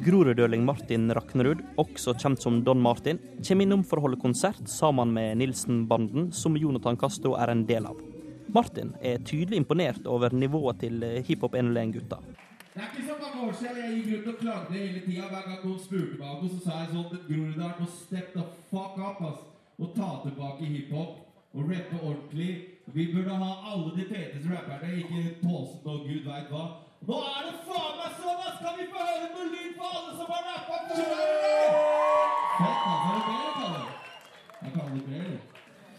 Groruddøling 0.00 0.62
Martin 0.64 1.10
Raknerud, 1.12 1.58
også 1.76 2.14
kjent 2.16 2.40
som 2.40 2.62
Don 2.64 2.80
Martin, 2.80 3.18
kommer 3.44 3.66
innom 3.66 3.82
for 3.84 4.00
å 4.00 4.06
holde 4.06 4.16
konsert 4.22 4.62
sammen 4.72 5.12
med 5.12 5.36
Nilsen-banden, 5.42 6.30
som 6.32 6.56
Jonathan 6.56 6.96
Castro 6.96 7.34
er 7.36 7.52
en 7.52 7.66
del 7.68 7.84
av. 7.90 8.00
Martin 8.48 8.94
er 9.04 9.20
tydelig 9.28 9.60
imponert 9.60 10.08
over 10.08 10.32
nivået 10.32 10.80
til 10.86 11.04
eh, 11.04 11.20
hiphop 11.28 11.52
101-gutta. 11.60 12.16
Det 12.72 12.80
er 12.80 12.88
ikke 12.88 13.06
så 13.10 13.18
mange 13.20 13.44
år 13.44 13.54
siden 13.60 13.82
jeg 13.82 13.92
gikk 13.98 14.10
rundt 14.14 14.32
og 14.32 14.40
klagde 14.40 14.78
hele 14.78 15.04
tida. 15.04 15.28
Hver 15.28 15.46
gang 15.50 15.62
noen 15.66 15.78
spurte 15.84 16.16
meg 16.16 16.28
om 16.32 16.42
det, 16.46 16.52
så 16.54 16.64
sa 16.64 16.80
jeg 16.80 16.92
sånn 16.94 17.24
Groruddalen 17.28 17.78
må 17.84 17.92
step 18.00 18.34
the 18.38 18.48
fuck 18.72 19.00
up, 19.04 19.24
ass. 19.28 19.46
Og 19.76 19.96
ta 20.00 20.12
tilbake 20.24 20.74
hiphop. 20.78 21.24
Og 21.50 21.66
rappe 21.66 22.00
ordentlig. 22.00 22.52
Vi 22.94 23.10
burde 23.12 23.36
ha 23.36 23.50
alle 23.74 23.92
de 23.98 24.08
feteste 24.08 24.48
rapperne, 24.48 24.96
ikke 25.02 25.40
Tåsen 25.42 25.92
og 25.92 26.06
gud 26.08 26.24
veit 26.24 26.48
hva. 26.54 26.70
Nå 27.08 27.16
er 27.16 27.46
det 27.46 27.52
faen 27.64 27.94
meg 27.96 28.16
sånn, 28.20 28.40
ass! 28.44 28.58
Kan 28.60 28.74
vi 28.76 28.84
få 28.92 29.00
høre 29.00 29.28
noe 29.32 29.44
lyd 29.48 29.70
på 29.78 29.84
alle 29.88 30.12
som 30.18 30.26
har 30.34 30.42
rappa 30.48 30.76
før? 30.88 30.98
Fett, 32.58 32.82
ass. 32.90 33.04
Er 33.08 33.14
det 33.16 33.24
mer, 33.28 33.50
Kalle? 33.56 33.84
Jeg 34.60 34.72
kaller 34.74 34.92
det 34.98 35.04
mer. 35.08 35.30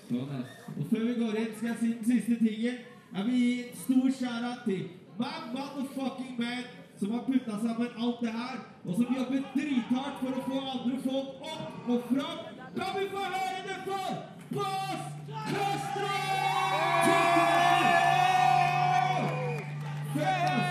Sånn, 0.10 0.36
ass. 0.38 0.52
Og 0.76 0.84
før 0.92 1.08
vi 1.08 1.16
går 1.24 1.40
inn, 1.42 1.56
skal 1.56 1.70
jeg 1.72 1.80
si 1.80 1.90
den 1.96 2.06
siste 2.12 2.38
tingen. 2.44 2.78
Jeg 3.16 3.26
vil 3.28 3.40
gi 3.40 3.50
en 3.64 3.80
stor 3.82 4.06
skjæra 4.20 4.54
til 4.68 4.84
hver 5.18 5.42
motherfucking 5.56 6.38
man 6.38 6.64
som 7.02 7.16
har 7.16 7.24
putta 7.26 7.58
sammen 7.66 7.90
alt 7.98 8.20
det 8.22 8.34
her, 8.38 8.58
og 8.86 8.94
som 9.00 9.16
jobber 9.18 9.40
drithardt 9.56 10.20
for 10.22 10.38
å 10.38 10.44
få 10.46 10.60
andre 10.76 11.00
folk 11.08 11.30
opp 11.56 11.90
og 11.96 12.10
fram. 12.12 12.40
Kan 12.78 12.92
vi 13.00 13.08
få 13.16 13.24
høre 13.26 13.62
det 13.72 13.80
for 13.88 14.10
Post 14.54 15.08
Castro! 15.50 16.14
Fett! 20.14 20.71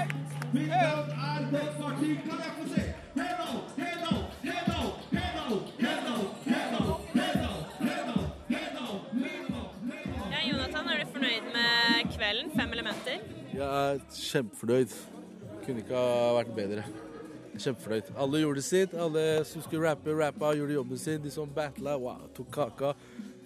Mitt 0.53 0.69
navn 0.69 1.11
er 1.11 1.43
Don 1.53 1.75
Martin. 1.81 2.17
Kan 2.27 2.39
jeg 2.45 2.53
få 2.59 2.65
se? 2.75 2.83
Hello, 3.15 3.51
hello, 3.77 4.15
hello, 4.43 4.81
hello, 5.13 5.49
hello, 5.83 6.17
hello, 6.47 6.87
hello, 7.15 7.21
hello, 7.21 7.51
hello, 7.79 8.17
hello, 8.49 8.87
hello. 9.13 9.61
Ja, 10.33 10.41
Jonathan, 10.49 10.89
er 10.89 11.05
du 11.05 11.13
fornøyd 11.13 11.47
med 11.55 12.11
kvelden? 12.17 12.51
Fem 12.57 12.73
elementer? 12.73 13.23
Jeg 13.55 13.93
er 13.93 14.03
kjempefornøyd. 14.17 14.99
Kunne 15.65 15.85
ikke 15.85 16.03
ha 16.03 16.35
vært 16.41 16.55
bedre. 16.59 16.87
Kjempefornøyd. 17.55 18.11
Alle 18.19 18.43
gjorde 18.43 18.67
sitt. 18.67 18.95
Alle 19.07 19.27
som 19.47 19.63
skulle 19.63 19.87
rappe, 19.87 20.17
rappa, 20.19 20.55
gjorde 20.59 20.81
jobben 20.81 20.99
sin. 20.99 21.23
De 21.23 21.31
som 21.31 21.51
battla, 21.55 21.95
wow, 21.95 22.27
tok 22.35 22.51
kaka. 22.59 22.97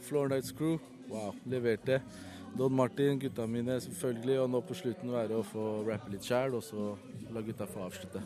Floor 0.08 0.32
Nights 0.32 0.56
Crew, 0.56 0.78
wow, 1.12 1.34
leverte. 1.44 2.00
Don 2.54 2.72
Martin, 2.72 3.18
gutta 3.18 3.46
mine 3.50 3.80
selvfølgelig. 3.82 4.38
Og 4.44 4.50
nå 4.50 4.60
på 4.62 4.76
slutten 4.78 5.10
være 5.10 5.40
å 5.40 5.46
få 5.46 5.82
rappe 5.88 6.12
litt 6.12 6.26
sjæl, 6.26 6.54
og 6.54 6.62
så 6.62 6.94
La 7.34 7.42
gutta 7.42 7.66
få 7.66 7.82
avslutte. 7.82 8.20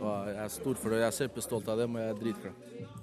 Og 0.00 0.28
jeg 0.30 0.36
er 0.40 0.52
stor 0.52 0.78
for 0.80 0.92
det, 0.92 1.00
Jeg 1.00 1.06
er 1.06 1.16
kjempestolt 1.18 1.68
av 1.68 1.78
dem, 1.78 1.96
og 1.96 2.00
jeg 2.00 2.10
er 2.10 2.20
dritglad. 2.20 2.54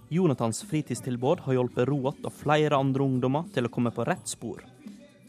Jonathans 0.09 0.63
fritidstilbud 0.65 1.43
har 1.45 1.53
hjulpet 1.53 1.87
Roat 1.89 2.25
og 2.25 2.33
flere 2.33 2.77
andre 2.77 3.03
ungdommer 3.03 3.49
til 3.53 3.65
å 3.65 3.69
komme 3.69 3.91
på 3.93 4.05
rett 4.05 4.25
spor. 4.27 4.63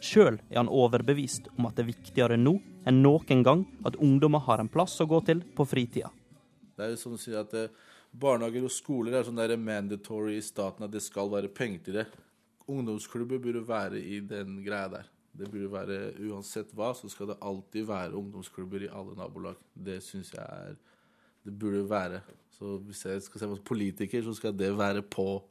Sjøl 0.01 0.39
er 0.51 0.61
han 0.63 0.69
overbevist 0.69 1.49
om 1.59 1.69
at 1.69 1.77
det 1.77 1.85
er 1.85 1.93
viktigere 1.93 2.37
nå 2.41 2.59
enn 2.89 3.03
noen 3.05 3.45
gang 3.45 3.65
at 3.85 3.97
ungdommer 3.97 4.45
har 4.49 4.61
en 4.61 4.69
plass 4.69 4.97
å 5.01 5.09
gå 5.09 5.21
til 5.25 5.41
på 5.57 5.65
fritida. 5.69 6.11
Det 6.77 6.85
er 6.85 6.93
jo 6.93 7.01
sånn 7.01 7.17
å 7.17 7.21
si 7.21 7.37
at 7.37 7.53
eh, 7.57 7.73
barnehager 8.13 8.65
og 8.65 8.73
skoler 8.73 9.17
er 9.17 9.25
sånn 9.25 9.41
der 9.41 9.57
mandatory 9.57 10.37
i 10.39 10.45
staten 10.45 10.85
at 10.85 10.93
det 10.93 11.05
skal 11.05 11.33
være 11.33 11.53
penger 11.53 11.85
til 11.85 12.01
det. 12.01 12.07
Ungdomsklubber 12.69 13.41
burde 13.45 13.65
være 13.69 14.01
i 14.01 14.21
den 14.25 14.63
greia 14.65 14.89
der. 14.89 15.14
Det 15.35 15.49
burde 15.51 15.71
være 15.73 15.99
Uansett 16.29 16.71
hva, 16.79 16.93
så 16.95 17.11
skal 17.11 17.33
det 17.33 17.41
alltid 17.43 17.89
være 17.89 18.15
ungdomsklubber 18.15 18.87
i 18.87 18.93
alle 18.93 19.17
nabolag. 19.19 19.59
Det 19.75 19.99
syns 20.05 20.33
jeg 20.35 20.45
er 20.45 20.77
Det 21.45 21.53
burde 21.59 21.83
være. 21.91 22.23
Så 22.55 22.79
hvis 22.87 23.05
jeg 23.05 23.23
skal 23.23 23.41
se 23.41 23.47
på 23.51 23.57
politiker, 23.75 24.23
så 24.23 24.33
skal 24.35 24.55
det 24.57 24.71
være 24.79 25.03
på 25.03 25.43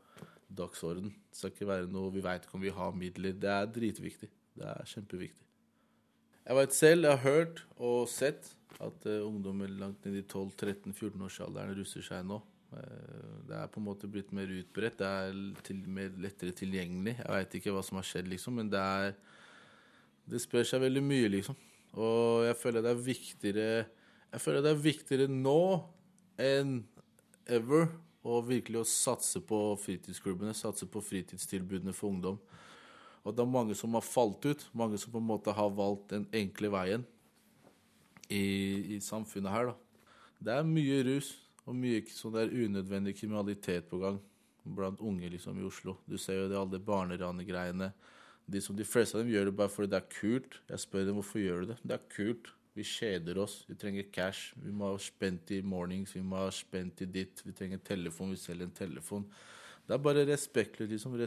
dagsorden. 0.58 1.12
Det 1.30 1.38
skal 1.38 1.52
ikke 1.52 1.68
være 1.68 1.92
noe 1.92 2.12
vi 2.14 2.24
veit 2.24 2.48
ikke 2.48 2.58
om 2.58 2.64
vi 2.64 2.74
har 2.74 2.96
midler. 2.98 3.36
Det 3.38 3.50
er 3.50 3.70
dritviktig. 3.70 4.30
Det 4.58 4.66
er 4.70 4.90
kjempeviktig. 4.90 5.46
Jeg 6.44 6.56
vet 6.56 6.74
selv, 6.76 7.06
jeg 7.08 7.18
har 7.18 7.24
hørt 7.24 7.62
og 7.78 8.10
sett 8.12 8.50
at 8.84 9.06
uh, 9.08 9.22
ungdommer 9.24 9.70
langt 9.72 10.04
ned 10.06 10.18
i 10.20 10.26
12-13-14-årsalderen 10.26 11.78
russer 11.78 12.04
seg 12.04 12.26
nå. 12.28 12.42
Uh, 12.74 13.38
det 13.48 13.56
er 13.56 13.70
på 13.72 13.80
en 13.80 13.88
måte 13.88 14.10
blitt 14.12 14.34
mer 14.36 14.52
utbredt, 14.52 14.98
det 15.00 15.08
er 15.08 15.38
til, 15.64 15.86
mer 15.88 16.12
lettere 16.20 16.56
tilgjengelig. 16.58 17.16
Jeg 17.22 17.32
veit 17.38 17.56
ikke 17.60 17.76
hva 17.76 17.84
som 17.86 18.02
har 18.02 18.10
skjedd, 18.10 18.28
liksom, 18.34 18.60
men 18.60 18.72
det 18.74 18.82
er 18.82 19.16
Det 20.30 20.40
spør 20.42 20.66
seg 20.68 20.84
veldig 20.86 21.04
mye, 21.04 21.30
liksom. 21.38 21.58
Og 22.00 22.46
jeg 22.48 22.58
føler 22.58 22.82
det 22.82 22.90
er 22.90 23.04
viktigere 23.06 23.66
Jeg 24.34 24.42
føler 24.42 24.64
det 24.66 24.72
er 24.74 24.80
viktigere 24.82 25.28
nå 25.30 25.60
enn 26.42 26.80
ever 27.46 27.92
å 28.26 28.40
virkelig 28.42 28.80
å 28.80 28.88
satse 28.88 29.42
på 29.44 29.58
fritidsklubbene, 29.84 30.56
satse 30.58 30.88
på 30.90 31.04
fritidstilbudene 31.04 31.94
for 31.94 32.10
ungdom. 32.10 32.40
Og 33.24 33.36
det 33.36 33.44
er 33.44 33.52
mange 33.52 33.76
som 33.78 33.94
har 33.94 34.04
falt 34.04 34.48
ut. 34.48 34.64
Mange 34.74 34.98
som 34.98 35.14
på 35.14 35.22
en 35.22 35.28
måte 35.28 35.54
har 35.54 35.76
valgt 35.76 36.16
den 36.16 36.26
enkle 36.36 36.72
veien 36.74 37.06
i, 38.32 38.96
i 38.96 39.00
samfunnet 39.04 39.54
her, 39.54 39.72
da. 39.72 39.76
Det 40.44 40.56
er 40.56 40.68
mye 40.68 41.04
rus 41.08 41.30
og 41.64 41.78
mye 41.80 42.02
sånn 42.12 42.36
der 42.36 42.52
unødvendig 42.52 43.14
kriminalitet 43.20 43.86
på 43.92 44.00
gang 44.02 44.18
blant 44.64 45.00
unge 45.04 45.30
liksom 45.32 45.60
i 45.60 45.68
Oslo. 45.68 45.98
Du 46.08 46.18
ser 46.20 46.42
jo 46.42 46.50
det 46.52 46.60
alle 46.60 46.80
barneranegreiene. 46.84 47.92
De, 48.46 48.60
som, 48.62 48.76
de 48.76 48.86
fleste 48.88 49.18
av 49.18 49.24
dem 49.24 49.32
gjør 49.32 49.50
det 49.50 49.56
bare 49.56 49.72
fordi 49.72 49.92
det 49.94 50.02
er 50.02 50.12
kult. 50.12 50.60
Jeg 50.70 50.84
spør 50.84 51.08
dem 51.08 51.18
hvorfor 51.20 51.42
gjør 51.42 51.64
du 51.64 51.72
det. 51.72 51.80
Det 51.84 51.96
er 51.96 52.06
kult. 52.12 52.52
Vi 52.74 52.84
kjeder 52.88 53.38
oss. 53.44 53.62
Vi 53.70 53.78
trenger 53.80 54.10
cash. 54.14 54.54
Vi 54.58 54.74
må 54.74 54.92
ha 54.92 55.02
spent 55.02 55.52
i 55.54 55.62
mornings. 55.62 56.16
Vi 56.16 56.24
må 56.26 56.42
ha 56.42 56.52
spent 56.54 57.04
i 57.06 57.10
ditt. 57.10 57.44
Vi 57.46 57.54
trenger 57.56 57.82
telefon. 57.86 58.34
Vi 58.34 58.42
selger 58.42 58.68
en 58.68 58.78
telefon. 58.78 59.28
Det 59.84 59.94
er 59.94 60.00
bare 60.00 60.24
respektløst, 60.26 60.92
liksom. 60.92 61.18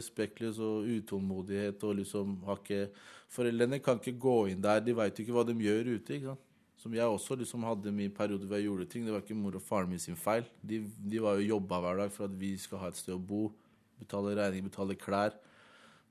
Og 0.65 0.89
utålmodighet 0.97 1.83
og 1.83 1.95
liksom 2.01 2.41
har 2.47 2.59
ikke 2.63 2.89
Foreldrene 3.29 3.81
kan 3.83 3.99
ikke 3.99 4.19
gå 4.19 4.35
inn 4.51 4.61
der. 4.63 4.79
De 4.79 4.95
veit 4.95 5.19
ikke 5.19 5.33
hva 5.35 5.43
de 5.47 5.55
gjør 5.59 5.95
ute. 5.95 6.15
ikke 6.15 6.31
sant? 6.31 6.43
Som 6.77 6.93
jeg 6.93 7.09
også 7.09 7.35
liksom 7.35 7.63
hadde 7.65 7.91
min 7.91 8.11
periode 8.13 8.45
hvor 8.45 8.55
jeg 8.55 8.67
gjorde 8.69 8.85
ting. 8.85 9.05
Det 9.05 9.13
var 9.13 9.23
ikke 9.23 9.35
mor 9.35 9.55
og 9.55 9.61
faren 9.61 9.89
min 9.89 9.99
sin 9.99 10.15
feil. 10.15 10.45
De, 10.61 10.83
de 10.83 11.21
var 11.21 11.39
jo 11.39 11.49
jobba 11.55 11.79
hver 11.81 12.03
dag 12.03 12.11
for 12.13 12.27
at 12.29 12.39
vi 12.39 12.53
skal 12.57 12.83
ha 12.83 12.91
et 12.91 12.99
sted 12.99 13.15
å 13.15 13.19
bo. 13.19 13.49
Betale 13.99 14.35
regninger, 14.37 14.69
betale 14.69 14.95
klær. 14.95 15.35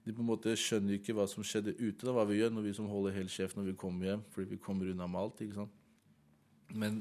De 0.07 0.15
på 0.15 0.23
en 0.23 0.29
måte 0.29 0.55
skjønner 0.55 1.01
ikke 1.01 1.17
hva 1.19 1.27
som 1.27 1.43
skjedde 1.43 1.75
ute, 1.81 2.05
da, 2.05 2.13
hva 2.15 2.23
vi 2.29 2.39
gjør 2.39 2.53
når 2.55 2.69
vi 2.69 2.75
som 2.77 2.87
holder 2.87 3.17
helt 3.17 3.33
kjeft 3.35 3.59
når 3.59 3.73
vi 3.73 3.79
kommer 3.81 4.13
hjem, 4.13 4.23
fordi 4.31 4.53
vi 4.55 4.63
kommer 4.63 4.93
unna 4.93 5.09
med 5.11 5.21
alt. 5.25 5.43
ikke 5.43 5.59
sant? 5.59 5.81
Men 6.71 7.01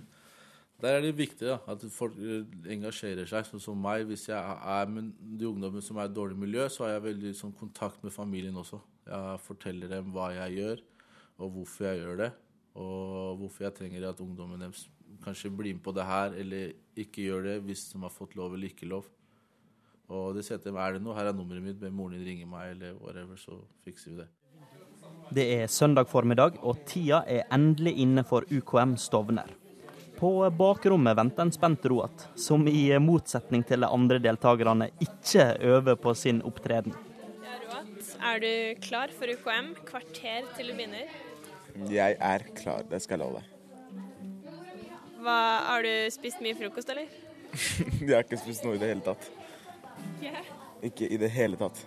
der 0.82 0.98
er 0.98 1.06
det 1.06 1.14
viktig 1.18 1.48
da, 1.48 1.60
at 1.72 1.86
folk 1.94 2.18
eh, 2.20 2.42
engasjerer 2.74 3.30
seg, 3.30 3.46
sånn 3.48 3.64
som 3.64 3.78
meg. 3.80 4.08
Hvis 4.10 4.26
jeg 4.32 4.40
er 4.40 4.90
med 4.92 5.14
de 5.40 5.48
ungdommene 5.48 5.86
som 5.86 6.02
er 6.02 6.10
i 6.10 6.16
dårlig 6.18 6.40
miljø, 6.42 6.66
så 6.70 6.86
har 6.86 6.96
jeg 6.96 7.06
veldig 7.06 7.36
sånn, 7.38 7.54
kontakt 7.56 8.04
med 8.04 8.14
familien 8.14 8.58
også. 8.60 8.82
Jeg 9.06 9.40
forteller 9.46 9.92
dem 9.94 10.10
hva 10.16 10.32
jeg 10.36 10.58
gjør, 10.60 10.84
og 11.38 11.56
hvorfor 11.60 11.88
jeg 11.88 12.02
gjør 12.02 12.20
det. 12.26 12.32
Og 12.76 13.40
hvorfor 13.40 13.68
jeg 13.68 13.78
trenger 13.78 14.10
at 14.10 14.22
ungdommen 14.24 14.66
deres 14.66 14.88
kanskje 15.24 15.54
blir 15.54 15.78
med 15.78 15.84
på 15.86 15.94
det 15.96 16.06
her, 16.10 16.36
eller 16.42 16.74
ikke 17.00 17.30
gjør 17.30 17.48
det 17.48 17.60
hvis 17.70 17.88
de 17.94 18.02
har 18.04 18.14
fått 18.14 18.36
lov 18.36 18.58
eller 18.58 18.74
ikke 18.74 18.90
lov. 18.90 19.08
Og 20.14 20.36
det 20.38 20.44
sier 20.46 20.60
til 20.62 20.76
meg 20.76 20.86
er 20.86 20.98
det 20.98 21.06
noe, 21.06 21.16
her 21.18 21.32
er 21.32 21.38
nummeret 21.38 21.64
mitt, 21.66 21.80
men 21.82 21.94
moren 21.98 22.20
din 22.20 22.28
ringer 22.28 22.50
meg, 22.50 22.76
eller 22.76 22.98
whatever, 23.02 23.38
så 23.42 23.58
fikser 23.86 24.12
vi 24.12 24.18
det. 24.22 24.28
Det 25.34 25.46
er 25.56 25.72
søndag 25.72 26.10
formiddag, 26.10 26.60
og 26.62 26.84
tida 26.86 27.24
er 27.26 27.48
endelig 27.54 27.96
inne 28.04 28.24
for 28.28 28.46
UKM 28.52 28.94
Stovner. 29.02 29.50
På 30.16 30.30
bakrommet 30.54 31.18
venter 31.18 31.44
en 31.44 31.52
spent 31.52 31.86
Roat, 31.92 32.28
som 32.40 32.68
i 32.70 32.88
motsetning 33.02 33.66
til 33.68 33.84
de 33.84 33.90
andre 33.90 34.22
deltakerne 34.22 34.92
ikke 35.04 35.50
øver 35.74 35.98
på 36.00 36.14
sin 36.16 36.44
opptreden. 36.46 36.94
Ja, 37.44 37.58
Roat, 37.66 38.14
er 38.30 38.44
du 38.46 38.52
klar 38.86 39.12
for 39.18 39.34
UKM? 39.34 39.74
Kvarter 39.90 40.46
til 40.56 40.72
du 40.72 40.78
begynner. 40.78 41.10
Jeg 41.92 42.16
er 42.22 42.46
klar, 42.56 42.86
det 42.88 43.02
skal 43.04 43.18
jeg 43.18 43.26
love 43.26 43.42
deg. 43.42 43.52
Hva, 45.26 45.40
har 45.66 45.84
du 45.84 45.92
spist 46.14 46.40
mye 46.46 46.56
frokost, 46.56 46.94
eller? 46.94 47.10
Jeg 48.06 48.14
har 48.14 48.24
ikke 48.24 48.38
spist 48.38 48.64
noe 48.66 48.76
i 48.78 48.80
det 48.80 48.92
hele 48.92 49.04
tatt. 49.04 49.26
Yeah. 50.22 50.46
Ikke 50.86 51.08
i 51.10 51.18
det 51.18 51.30
hele 51.34 51.58
tatt. 51.60 51.80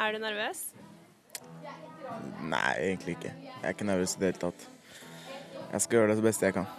Er 0.00 0.12
du 0.14 0.20
nervøs? 0.22 0.62
Nei, 2.40 2.74
egentlig 2.78 3.16
ikke. 3.18 3.32
Jeg 3.46 3.62
er 3.62 3.74
ikke 3.74 3.86
nervøs 3.88 4.16
i 4.16 4.20
det 4.22 4.30
hele 4.32 4.44
tatt. 4.46 4.68
Jeg 5.70 5.84
skal 5.84 5.98
gjøre 5.98 6.12
det 6.12 6.18
så 6.18 6.24
beste 6.24 6.48
jeg 6.48 6.56
kan. 6.56 6.70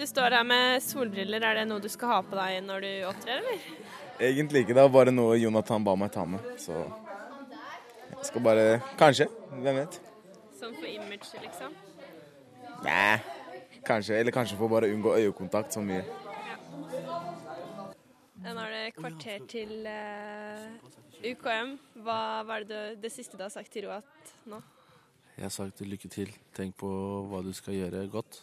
Du 0.00 0.06
står 0.08 0.32
her 0.38 0.46
med 0.48 0.80
solbriller. 0.82 1.44
Er 1.44 1.60
det 1.60 1.66
noe 1.68 1.82
du 1.82 1.90
skal 1.92 2.14
ha 2.14 2.20
på 2.24 2.38
deg 2.38 2.62
når 2.64 2.86
du 2.86 2.90
opptrer, 3.10 3.42
eller? 3.42 3.66
Egentlig 4.20 4.64
ikke. 4.64 4.74
Det 4.74 4.82
var 4.86 4.94
bare 4.94 5.12
noe 5.14 5.36
Jonathan 5.38 5.84
ba 5.84 5.94
meg 5.96 6.10
ta 6.14 6.24
med, 6.28 6.44
så 6.60 6.80
jeg 8.10 8.26
skal 8.32 8.44
bare 8.44 8.64
Kanskje. 9.00 9.28
Hvem 9.50 9.78
vet? 9.82 10.00
Sånn 10.60 10.74
for 10.76 10.88
image, 10.88 11.30
liksom? 11.40 11.76
Nei, 12.84 13.20
kanskje. 13.86 14.18
Eller 14.18 14.34
kanskje 14.34 14.58
for 14.58 14.72
bare 14.72 14.88
å 14.88 14.96
unngå 14.96 15.14
øyekontakt 15.20 15.76
så 15.76 15.84
mye. 15.84 16.02
Nå 18.40 18.52
er 18.56 18.70
det 18.72 18.84
kvarter 18.96 19.42
til 19.50 19.86
eh, 19.86 20.68
UKM. 21.32 21.74
Hva 22.04 22.20
var 22.48 22.64
det, 22.64 23.00
det 23.02 23.10
siste 23.12 23.36
du 23.36 23.44
har 23.44 23.52
sagt 23.52 23.72
til 23.74 23.84
Roat 23.88 24.32
nå? 24.48 24.60
Jeg 25.36 25.44
har 25.46 25.52
sagt 25.52 25.80
lykke 25.84 26.08
til. 26.12 26.32
Tenk 26.56 26.76
på 26.80 26.88
hva 27.30 27.42
du 27.44 27.52
skal 27.56 27.76
gjøre 27.76 28.06
godt, 28.12 28.40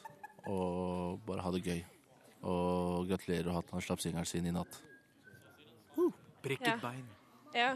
og 0.50 1.20
bare 1.26 1.44
ha 1.46 1.52
det 1.54 1.64
gøy. 1.66 1.82
Og 2.48 3.08
gratulerer 3.10 3.50
med 3.50 3.60
at 3.64 3.74
han 3.74 3.84
slapp 3.86 4.02
singelen 4.04 4.30
sin 4.30 4.46
i 4.46 4.54
natt. 4.54 4.80
Brekket 6.46 6.68
Ja. 6.70 6.78
bein. 6.82 7.06
Ja. 7.58 7.72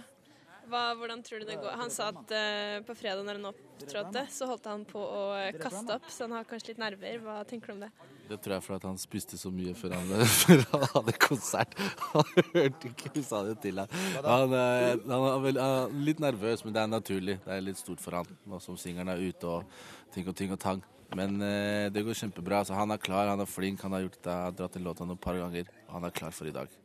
Hva, 0.72 0.86
hvordan 0.96 1.20
tror 1.26 1.44
du 1.44 1.50
det 1.50 1.60
går? 1.60 1.76
Han 1.82 1.92
sa 1.92 2.10
at 2.14 2.32
uh, 2.32 2.78
på 2.88 2.96
fredag 2.96 3.26
når 3.28 3.42
han 3.42 3.52
opptrådte, 3.52 4.26
så 4.32 4.48
holdt 4.48 4.72
han 4.72 4.88
på 4.88 5.02
å 5.04 5.22
kaste 5.60 5.98
opp, 5.98 6.08
så 6.08 6.26
han 6.28 6.38
har 6.38 6.48
kanskje 6.48 6.72
litt 6.72 6.82
nerver. 6.82 7.22
Hva 7.26 7.42
tenker 7.48 7.74
du 7.74 7.78
om 7.78 7.86
det? 7.86 7.92
Det 8.32 8.38
tror 8.40 8.56
jeg 8.56 8.64
fordi 8.64 8.88
han 8.88 9.00
spiste 9.02 9.38
så 9.40 9.52
mye 9.52 9.74
før 9.76 9.98
han, 9.98 10.12
før 10.42 10.62
han 10.72 10.86
hadde 10.94 11.16
konsert. 11.20 11.76
Han 12.14 12.30
hørte 12.54 12.92
ikke 12.94 13.12
vi 13.18 13.24
sa 13.28 13.42
det 13.48 13.58
til 13.64 13.82
han. 13.82 13.92
Han, 14.24 14.56
eh, 14.56 14.94
han 15.10 15.28
er 15.28 15.60
han 15.60 15.66
er 15.66 15.98
litt 16.08 16.22
nervøs, 16.24 16.64
men 16.64 16.78
det 16.78 16.84
er 16.84 16.94
naturlig. 16.94 17.38
Det 17.44 17.58
er 17.58 17.66
litt 17.66 17.82
stort 17.82 18.04
for 18.04 18.22
han 18.22 18.32
nå 18.48 18.62
som 18.64 18.80
singelen 18.80 19.12
er 19.12 19.20
ute 19.20 19.52
og 19.52 19.76
ting 20.16 20.30
og 20.32 20.38
ting 20.38 20.56
og 20.56 20.62
tang. 20.64 20.84
Men 21.18 21.42
eh, 21.44 21.90
det 21.92 22.06
går 22.08 22.22
kjempebra. 22.22 22.64
Så 22.68 22.78
han 22.78 22.96
er 22.96 23.02
klar, 23.04 23.34
han 23.34 23.44
er 23.44 23.50
flink, 23.50 23.84
han 23.84 23.98
har 23.98 24.06
gjort 24.06 24.22
det, 24.24 24.38
dratt 24.62 24.80
en 24.80 24.88
låt 24.88 25.04
noen 25.04 25.18
et 25.18 25.26
par 25.28 25.40
ganger. 25.42 25.76
Og 25.90 25.98
han 25.98 26.08
er 26.08 26.16
klar 26.22 26.36
for 26.36 26.48
i 26.48 26.56
dag. 26.56 26.80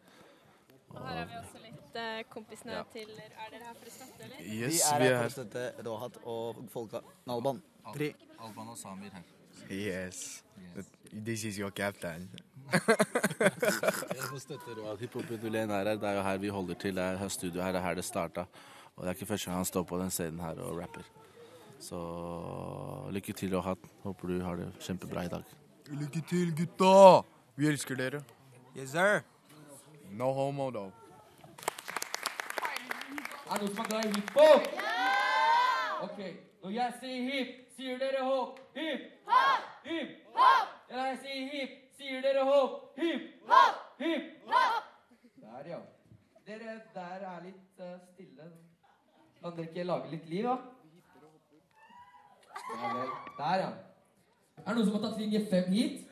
Og 0.90 0.98
her 1.04 1.22
er 1.22 1.30
vi 1.30 1.38
også 1.44 1.65
eh, 2.02 2.24
kompisene 2.30 2.82
til 2.92 3.08
Er 3.16 3.50
dere 3.52 3.64
her 3.64 3.74
for 3.74 3.88
å 3.88 3.94
støtte, 3.94 4.24
eller? 4.24 4.42
Yes, 4.42 4.80
vi 4.80 4.82
er 4.88 5.02
vi 5.02 5.08
her 5.08 5.14
er 5.14 5.22
for 5.22 5.30
å 5.30 5.36
støtte 5.36 5.88
Rohat 5.88 6.20
og 6.24 6.60
folka 6.72 7.02
Nalban. 7.28 7.62
Tre. 7.94 8.12
Alban 8.38 8.72
og 8.74 8.78
Samir 8.80 9.14
her. 9.14 9.32
Yes. 9.70 10.42
This 11.12 11.44
is 11.44 11.58
your 11.58 11.70
captain. 11.70 12.28
Jeg 12.72 14.22
får 14.30 14.38
støtte 14.38 14.74
Roald. 14.78 14.98
Hiphop 15.00 15.30
er 15.30 15.66
her. 15.66 15.84
Det 15.84 16.08
er 16.08 16.16
jo 16.18 16.22
her 16.22 16.38
vi 16.38 16.48
holder 16.48 16.74
til. 16.74 16.96
Det 16.96 17.02
er 17.02 17.16
her 17.16 17.28
studio 17.28 17.62
her, 17.62 17.72
det 17.72 17.80
er 17.80 17.84
her 17.84 17.94
det 17.94 18.04
starta. 18.04 18.46
Og 18.96 19.04
det 19.04 19.10
er 19.10 19.14
ikke 19.14 19.26
første 19.26 19.50
gang 19.50 19.56
han 19.56 19.64
står 19.64 19.82
på 19.84 19.98
den 19.98 20.10
scenen 20.10 20.40
her 20.40 20.60
og 20.60 20.78
rapper. 20.80 21.02
Så 21.78 21.98
lykke 23.12 23.32
til, 23.32 23.54
Rohat. 23.54 23.78
Håper 24.02 24.28
du 24.28 24.40
har 24.42 24.56
det 24.56 24.72
kjempebra 24.80 25.24
i 25.24 25.28
dag. 25.28 25.42
Lykke 25.92 26.22
til, 26.28 26.54
gutta! 26.56 27.22
Vi 27.56 27.68
elsker 27.68 27.96
dere. 27.96 28.22
Yes, 28.76 28.90
sir. 28.90 29.22
No 30.10 30.32
homo, 30.32 30.70
though. 30.70 31.05
Er 33.46 33.52
det 33.54 33.62
noen 33.62 33.74
som 33.76 33.84
er 33.84 33.88
glad 33.88 34.04
i 34.04 34.08
hiphop? 34.16 34.64
Ok, 36.02 36.16
når 36.62 36.70
jeg 36.74 36.94
sier 37.00 37.28
hip, 37.30 37.50
sier 37.76 38.00
dere 38.00 38.24
hopp. 38.26 38.58
Hip, 38.74 39.04
hopp, 39.28 39.68
hip, 39.86 40.16
hopp. 40.34 40.72
Når 40.90 41.04
jeg 41.04 41.18
sier 41.22 41.44
hip, 41.52 41.76
sier 42.00 42.24
dere 42.24 42.42
hopp. 42.48 42.74
Hip, 42.98 43.28
hopp, 43.46 43.78
hip, 44.02 44.26
hopp. 44.50 44.90
Der, 45.44 45.70
ja. 45.70 45.78
Dere 46.46 46.74
der 46.94 47.26
er 47.30 47.40
litt 47.46 47.86
uh, 47.86 47.94
stille. 48.10 48.50
Kan 49.38 49.54
dere 49.54 49.70
ikke 49.70 49.86
lage 49.92 50.10
litt 50.16 50.28
liv, 50.32 50.50
da? 50.50 50.58
Ja 52.74 52.94
vel. 52.98 53.16
Der, 53.38 53.56
ja. 53.62 53.72
Er 54.58 54.68
det 54.68 54.76
noen 54.80 54.86
som 54.90 54.98
har 54.98 55.06
tatt 55.06 55.22
linje 55.22 55.46
fem 55.52 55.70
hit? 55.70 56.02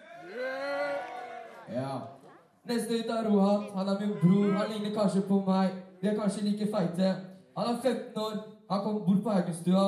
Ja. 1.74 1.90
Neste 2.68 2.94
ut 2.98 3.10
er 3.10 3.28
Rohat. 3.28 3.62
Han 3.74 3.88
er 3.88 4.00
min 4.00 4.14
bror. 4.20 4.52
Han 4.58 4.70
ligner 4.72 5.00
kanskje 5.00 5.20
på 5.28 5.40
meg. 5.46 5.70
Vi 6.00 6.08
er 6.08 6.16
kanskje 6.20 6.44
like 6.44 6.68
feite. 6.76 7.16
Han 7.56 7.66
er 7.74 7.80
15 7.82 8.22
år. 8.26 8.34
Han 8.70 8.80
kom 8.84 8.94
bort 9.06 9.22
på 9.22 9.30
Haugenstua. 9.30 9.86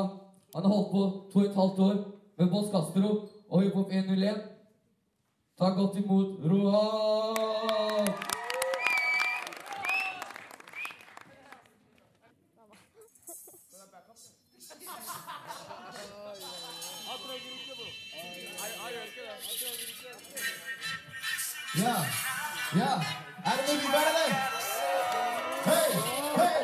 Han 0.55 0.63
har 0.65 0.69
holdt 0.69 0.91
på 0.91 1.03
to 1.33 1.39
og 1.39 1.45
et 1.45 1.55
halvt 1.61 1.79
år 1.89 1.97
med 2.39 2.51
Bås 2.51 2.69
Castro 2.73 3.29
og 3.51 3.63
Hiphop 3.63 3.87
101. 3.91 4.35
Ta 5.59 5.65
godt 5.65 5.99
imot 5.99 6.29
Rohat! 6.51 8.27
Ja, 21.79 22.16
ja. 22.75 22.93
Er 23.47 23.55
det 23.57 23.65
mye 23.69 23.91
bedre, 23.95 24.09
eller? 24.11 24.31
Hei, 25.67 25.91
hei! 26.41 26.61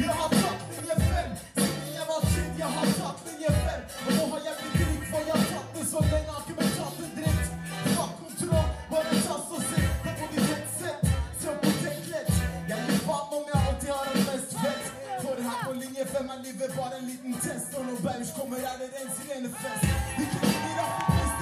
Jeg 0.00 0.12
har 0.18 0.28
tatt 0.28 0.60
fem. 0.76 1.30
Siden 1.56 1.94
jeg 1.98 2.06
var 2.10 2.20
sint, 2.32 2.58
jeg 2.58 2.70
har 2.76 2.86
tatt 3.00 3.18
linje 3.26 3.52
fem. 3.64 3.80
Og 4.06 4.12
nå 4.16 4.24
har 4.32 4.40
jeg 4.46 4.54
blitt 4.58 4.76
rik, 4.80 5.02
for 5.10 5.20
jeg 5.28 5.36
har 5.40 5.48
tatt 5.54 5.70
det 5.76 5.84
så 5.92 6.00
lenge. 6.10 6.30
Har 6.36 6.42
ikke 6.52 6.68
tatt 6.78 7.00
en 7.04 7.12
dritt. 7.16 7.48
Fuck 7.96 8.12
kontroll, 8.20 8.68
bare 8.92 9.16
tass 9.28 9.48
og 9.56 9.62
sitt. 9.70 9.90
Det 10.04 10.12
får 10.20 10.28
de 10.34 10.38
rett 10.52 10.70
sett. 10.80 11.02
så 11.42 11.50
på 11.62 11.74
teklet. 11.82 12.32
Jeg 12.70 12.78
gir 12.86 13.02
faen 13.08 13.36
om 13.38 13.44
jeg 13.52 13.60
alltid 13.66 13.90
har 13.96 14.04
det 14.12 14.24
mest 14.28 14.56
fett. 14.62 14.84
For 15.24 15.44
her 15.48 15.60
på 15.64 15.76
linje 15.82 16.04
fem 16.12 16.32
er 16.34 16.42
livet 16.46 16.76
bare 16.76 16.96
en 17.00 17.06
liten 17.12 17.40
test. 17.44 17.76
Og 17.78 17.84
når 17.88 18.02
Baus 18.04 18.34
kommer, 18.38 18.58
er 18.70 18.76
det 18.82 18.92
ren 18.96 19.12
sirenefest. 19.16 19.84
Ikke 20.24 20.40
Vi 20.50 20.72
av 20.84 20.92
mister 21.16 21.20
respekt 21.20 21.39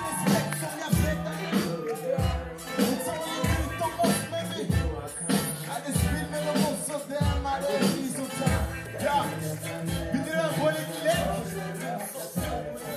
Ja, 9.09 9.23
begynner 10.12 10.40
å 10.42 10.49
få 10.53 10.71
litt 10.75 10.97
lett? 11.07 11.53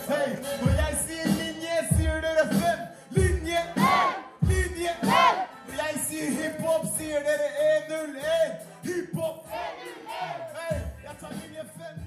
Hei, 0.09 0.25
når 0.59 0.73
jeg 0.81 0.97
sier 1.05 1.29
linje, 1.37 1.77
sier 1.93 2.17
dere 2.25 2.43
fem. 2.49 2.81
Linje 3.15 3.61
1, 3.85 4.17
linje 4.49 4.95
1. 5.05 5.39
Når 5.69 5.79
jeg 5.79 6.01
sier 6.09 6.35
hiphop, 6.41 6.89
sier 6.97 7.23
dere 7.29 7.47
101. 7.69 8.59
Hiphop 8.89 9.55
101. 9.61 10.43
Hei, 10.57 10.81
jeg 11.05 11.15
tar 11.23 11.37
linje 11.37 11.65
5. 11.77 12.03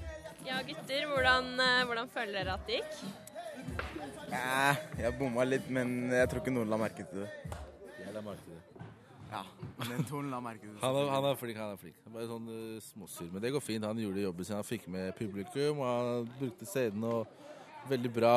Ja, 0.51 0.61
gutter, 0.69 1.09
hvordan, 1.15 1.51
eh, 1.65 1.81
hvordan 1.89 2.13
føler 2.13 2.37
dere 2.43 2.59
at 2.59 2.69
det 2.69 2.83
gikk? 2.83 2.93
Nei, 4.29 4.71
jeg 5.01 5.17
bomma 5.17 5.49
litt, 5.49 5.65
men 5.73 5.97
jeg 6.13 6.29
tror 6.29 6.45
ikke 6.45 6.53
noen 6.53 6.69
la 6.69 6.81
merke 6.85 7.09
til 7.09 7.25
det. 7.25 7.57
Jeg 8.03 8.13
la 8.13 8.21
merke 8.21 8.45
til 8.45 8.53
det. 8.53 8.74
Men 9.89 10.05
Torn 10.07 10.29
la 10.31 10.39
merke 10.43 10.63
til 10.63 10.73
det. 10.73 10.81
Han 10.83 10.97
er, 10.99 11.09
han 11.11 11.27
er 11.29 11.39
flink, 11.39 11.59
han 11.59 11.73
er 11.75 11.79
flink. 11.79 11.97
Bare 12.13 12.27
sånn 12.29 12.47
uh, 12.47 12.81
småsur. 12.83 13.29
Men 13.33 13.43
det 13.43 13.51
går 13.55 13.63
fint. 13.63 13.87
Han 13.87 13.99
gjorde 13.99 14.23
jobben 14.23 14.47
sin. 14.47 14.57
Han 14.59 14.67
fikk 14.67 14.87
med 14.91 15.11
publikum, 15.17 15.81
og 15.83 15.89
han 15.89 16.29
brukte 16.39 16.67
scenen 16.69 17.07
og 17.09 17.89
veldig 17.89 18.11
bra. 18.15 18.35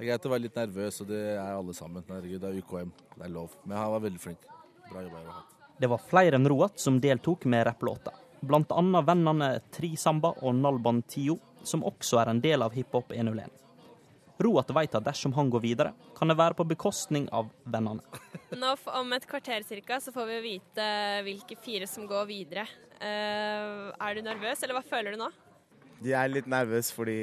Det 0.00 0.06
er 0.06 0.12
greit 0.12 0.26
å 0.26 0.32
være 0.32 0.46
litt 0.46 0.56
nervøs, 0.56 1.02
og 1.02 1.10
det 1.10 1.20
er 1.34 1.52
alle 1.52 1.74
sammen. 1.76 2.04
Herregud, 2.08 2.40
det 2.40 2.50
er 2.52 2.60
UKM. 2.62 2.92
Det 3.16 3.26
er 3.26 3.34
lov. 3.34 3.56
Men 3.66 3.76
han 3.80 3.94
var 3.96 4.04
veldig 4.06 4.22
flink. 4.22 4.46
Bra 4.88 5.04
jobba. 5.04 5.24
Johan. 5.26 5.48
Det 5.80 5.88
var 5.88 6.02
flere 6.10 6.36
enn 6.36 6.48
Roat 6.48 6.80
som 6.80 6.98
deltok 7.00 7.46
med 7.50 7.66
rapplåter. 7.68 8.16
Blant 8.40 8.72
annet 8.72 9.04
vennene 9.08 9.50
Tri 9.74 9.94
Samba 10.00 10.32
og 10.40 10.54
Nalban 10.56 11.02
Tio, 11.08 11.36
som 11.64 11.84
også 11.84 12.22
er 12.22 12.32
en 12.32 12.40
del 12.40 12.64
av 12.64 12.72
Hiphop 12.76 13.12
101. 13.12 13.59
Roat 14.40 14.70
vet 14.72 14.94
at 14.96 15.04
dersom 15.04 15.34
han 15.36 15.50
går 15.52 15.62
videre, 15.64 15.92
kan 16.16 16.30
det 16.30 16.36
være 16.38 16.56
på 16.56 16.64
bekostning 16.68 17.26
av 17.32 17.50
vennene. 17.68 18.04
Nå 18.60 18.74
Om 18.96 19.12
et 19.16 19.26
kvarter 19.28 19.64
cirka, 19.66 20.00
så 20.00 20.12
får 20.14 20.28
vi 20.30 20.38
vite 20.46 20.86
hvilke 21.26 21.58
fire 21.60 21.88
som 21.90 22.06
går 22.08 22.28
videre. 22.30 22.64
Uh, 23.00 23.90
er 23.96 24.16
du 24.16 24.22
nervøs, 24.24 24.62
eller 24.62 24.76
hva 24.76 24.84
føler 24.84 25.14
du 25.14 25.20
nå? 25.20 25.28
Jeg 26.00 26.16
er 26.16 26.32
litt 26.32 26.48
nervøs 26.48 26.88
fordi 26.96 27.20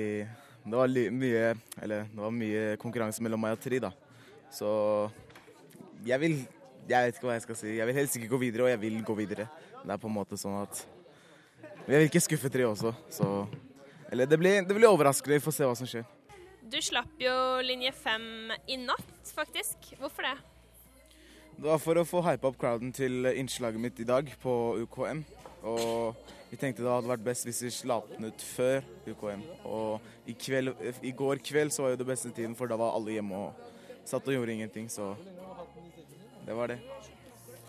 det 0.67 0.75
var 0.75 0.91
mye, 0.91 1.53
eller, 1.81 2.05
det 2.11 2.21
var 2.21 2.33
mye 2.35 2.63
konkurranse 2.81 3.23
mellom 3.25 3.41
meg 3.41 3.55
og 3.55 3.63
Tri, 3.63 3.79
da. 3.81 3.93
Så 4.53 4.69
jeg 6.07 6.19
vil 6.21 6.37
Jeg 6.87 7.03
vet 7.03 7.17
ikke 7.17 7.27
hva 7.27 7.33
jeg 7.35 7.43
skal 7.43 7.57
si. 7.59 7.71
Jeg 7.75 7.87
vil 7.89 7.97
helst 7.97 8.15
ikke 8.15 8.29
gå 8.31 8.37
videre, 8.39 8.63
og 8.63 8.69
jeg 8.71 8.79
vil 8.79 9.01
gå 9.03 9.15
videre. 9.17 9.49
Det 9.81 9.91
er 9.91 9.99
på 9.99 10.07
en 10.07 10.15
måte 10.15 10.37
sånn 10.39 10.61
at 10.61 10.85
jeg 11.87 11.95
vil 11.97 12.05
ikke 12.07 12.21
skuffe 12.23 12.51
Tri 12.51 12.63
også, 12.67 12.93
så 13.11 13.47
Eller 14.11 14.27
det 14.27 14.39
blir, 14.39 14.61
det 14.63 14.75
blir 14.75 14.87
overraskende. 14.87 15.35
Vi 15.35 15.43
får 15.43 15.55
se 15.55 15.67
hva 15.67 15.75
som 15.75 15.87
skjer. 15.87 16.05
Du 16.67 16.77
slapp 16.83 17.19
jo 17.21 17.33
linje 17.63 17.91
fem 17.95 18.51
i 18.67 18.75
natt, 18.81 19.29
faktisk. 19.35 19.93
Hvorfor 20.01 20.25
det? 20.27 20.35
Det 21.57 21.65
var 21.65 21.79
for 21.81 21.97
å 22.01 22.05
få 22.05 22.21
hypa 22.25 22.49
opp 22.51 22.57
crowden 22.61 22.91
til 22.93 23.25
innslaget 23.31 23.81
mitt 23.81 23.99
i 24.03 24.07
dag 24.07 24.27
på 24.41 24.53
UKM. 24.83 25.23
Og 25.67 26.19
vi 26.51 26.59
tenkte 26.59 26.83
det 26.83 26.91
hadde 26.91 27.09
vært 27.09 27.23
best 27.25 27.47
hvis 27.47 27.63
vi 27.65 27.71
slapp 27.73 28.11
den 28.13 28.27
ut 28.29 28.43
før 28.51 28.83
UKM. 29.07 29.45
Og 29.65 30.03
i, 30.29 30.35
kveld, 30.37 30.75
i 31.07 31.13
går 31.17 31.41
kveld 31.47 31.73
så 31.73 31.85
var 31.87 31.95
jo 31.95 32.01
det 32.03 32.09
beste 32.11 32.33
tiden, 32.35 32.55
for 32.59 32.69
da 32.69 32.77
var 32.79 32.93
alle 32.97 33.15
hjemme 33.15 33.39
og 33.47 34.05
satt 34.07 34.27
og 34.27 34.35
gjorde 34.37 34.57
ingenting. 34.57 34.91
Så 34.91 35.13
det 36.45 36.55
var 36.55 36.73
det. 36.75 36.81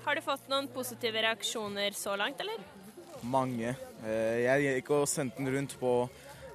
Har 0.05 0.19
du 0.19 0.25
fått 0.27 0.51
noen 0.51 0.69
positive 0.75 1.23
reaksjoner 1.23 1.95
så 1.97 2.17
langt, 2.19 2.41
eller? 2.45 2.61
Mange. 3.23 3.75
Eh, 4.05 4.45
Jeg 4.45 4.67
gikk 4.83 4.93
og 4.99 5.09
sendte 5.11 5.39
den 5.43 5.55
rundt 5.55 5.75
på 5.81 5.93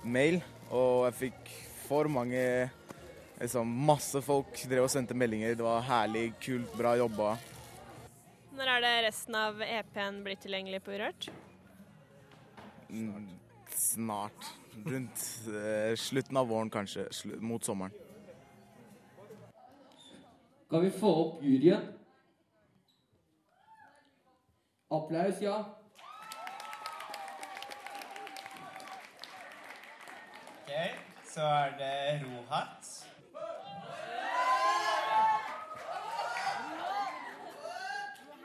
mail, 0.04 0.42
og 0.72 1.06
jeg 1.10 1.18
fikk 1.28 1.52
for 1.94 2.10
mange 2.10 2.70
liksom, 3.40 3.70
Masse 3.86 4.22
folk 4.26 4.58
drev 4.70 4.88
og 4.88 4.92
sendte 4.92 5.18
meldinger. 5.18 5.54
Det 5.58 5.66
var 5.66 5.84
herlig, 5.86 6.32
kult, 6.42 6.72
bra 6.78 6.96
jobba. 6.98 7.36
Når 8.54 8.72
er 8.76 8.84
det 8.86 8.94
resten 9.08 9.38
av 9.38 9.62
EP-en 9.66 10.22
blir 10.26 10.40
tilgjengelig 10.42 10.82
på 10.86 10.94
Urørt? 10.96 11.30
Mm, 12.90 13.30
Snart. 13.74 14.50
Rundt 14.86 15.26
eh, 15.50 15.94
slutten 15.98 16.38
av 16.38 16.50
våren, 16.50 16.72
kanskje. 16.74 17.08
Sl 17.14 17.36
mot 17.42 17.66
sommeren. 17.66 17.94
Kan 20.70 20.82
vi 20.82 20.90
få 20.94 21.14
opp 21.22 21.44
juryen? 21.46 21.92
Applaus, 24.94 25.42
ja. 25.42 25.58
Ok, 30.64 31.03
så 31.34 31.42
er 31.42 31.72
det 31.78 32.22
Rohat. 32.22 32.90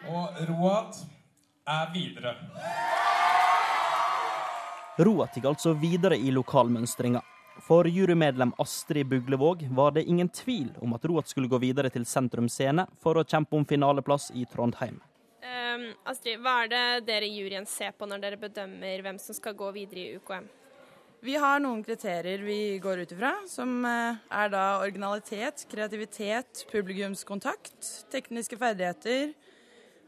Og 0.08 0.38
Roat 0.48 1.00
er 1.68 1.90
videre. 1.92 2.32
Roat 4.98 5.36
gikk 5.36 5.48
altså 5.50 5.74
videre 5.76 6.16
i 6.16 6.32
lokalmønstringa. 6.32 7.20
For 7.66 7.90
jurymedlem 7.90 8.54
Astrid 8.62 9.10
Buglevåg 9.10 9.66
var 9.76 9.92
det 9.92 10.06
ingen 10.08 10.30
tvil 10.32 10.70
om 10.80 10.94
at 10.96 11.04
Roat 11.04 11.28
skulle 11.28 11.50
gå 11.50 11.58
videre 11.60 11.90
til 11.92 12.06
Sentrum 12.08 12.48
Scene 12.48 12.86
for 13.02 13.18
å 13.18 13.26
kjempe 13.26 13.58
om 13.58 13.66
finaleplass 13.68 14.30
i 14.32 14.46
Trondheim. 14.48 14.96
Um, 15.44 15.90
Astrid, 16.08 16.40
hva 16.40 16.62
er 16.64 16.72
det 16.72 16.86
dere 17.10 17.28
i 17.28 17.36
juryen 17.36 17.68
ser 17.68 17.92
på 17.98 18.08
når 18.08 18.24
dere 18.24 18.40
bedømmer 18.40 19.04
hvem 19.04 19.20
som 19.20 19.36
skal 19.36 19.58
gå 19.58 19.68
videre 19.76 20.06
i 20.06 20.16
UKM? 20.22 20.48
Vi 21.18 21.34
har 21.34 21.58
noen 21.58 21.80
kriterier 21.82 22.38
vi 22.46 22.78
går 22.78 23.00
ut 23.02 23.12
ifra, 23.12 23.32
som 23.50 23.82
eh, 23.82 24.18
er 24.30 24.50
da 24.52 24.62
originalitet, 24.84 25.64
kreativitet, 25.66 26.62
publikumskontakt, 26.70 27.88
tekniske 28.12 28.54
ferdigheter, 28.60 29.32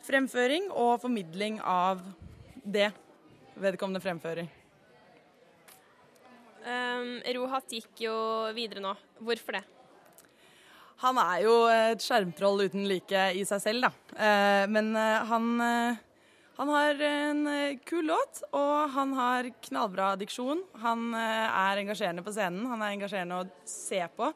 fremføring 0.06 0.68
og 0.70 1.00
formidling 1.02 1.58
av 1.66 2.04
det 2.62 2.92
vedkommende 3.58 4.02
fremfører. 4.04 4.46
Um, 6.60 7.18
Rohat 7.40 7.74
gikk 7.74 8.04
jo 8.04 8.14
videre 8.54 8.84
nå. 8.84 8.94
Hvorfor 9.18 9.58
det? 9.58 9.64
Han 11.02 11.18
er 11.18 11.42
jo 11.42 11.56
et 11.72 12.04
skjermtroll 12.04 12.68
uten 12.68 12.86
like 12.86 13.30
i 13.34 13.42
seg 13.48 13.64
selv, 13.64 13.88
da. 13.88 14.14
Eh, 14.14 14.64
Men 14.70 14.94
eh, 14.94 15.26
han, 15.26 15.50
han 16.60 16.68
har 16.68 17.02
en 17.08 17.46
eh, 17.48 17.78
kul 17.88 18.04
låt, 18.10 18.42
og 18.52 18.90
han 18.92 19.14
har 19.16 19.46
knallbra 19.64 20.10
diksjon. 20.20 20.60
Han 20.82 21.14
eh, 21.16 21.46
er 21.48 21.80
engasjerende 21.80 22.24
på 22.26 22.34
scenen, 22.36 22.66
han 22.68 22.82
er 22.84 22.96
engasjerende 22.98 23.38
å 23.40 23.46
se 23.64 24.02
på. 24.16 24.28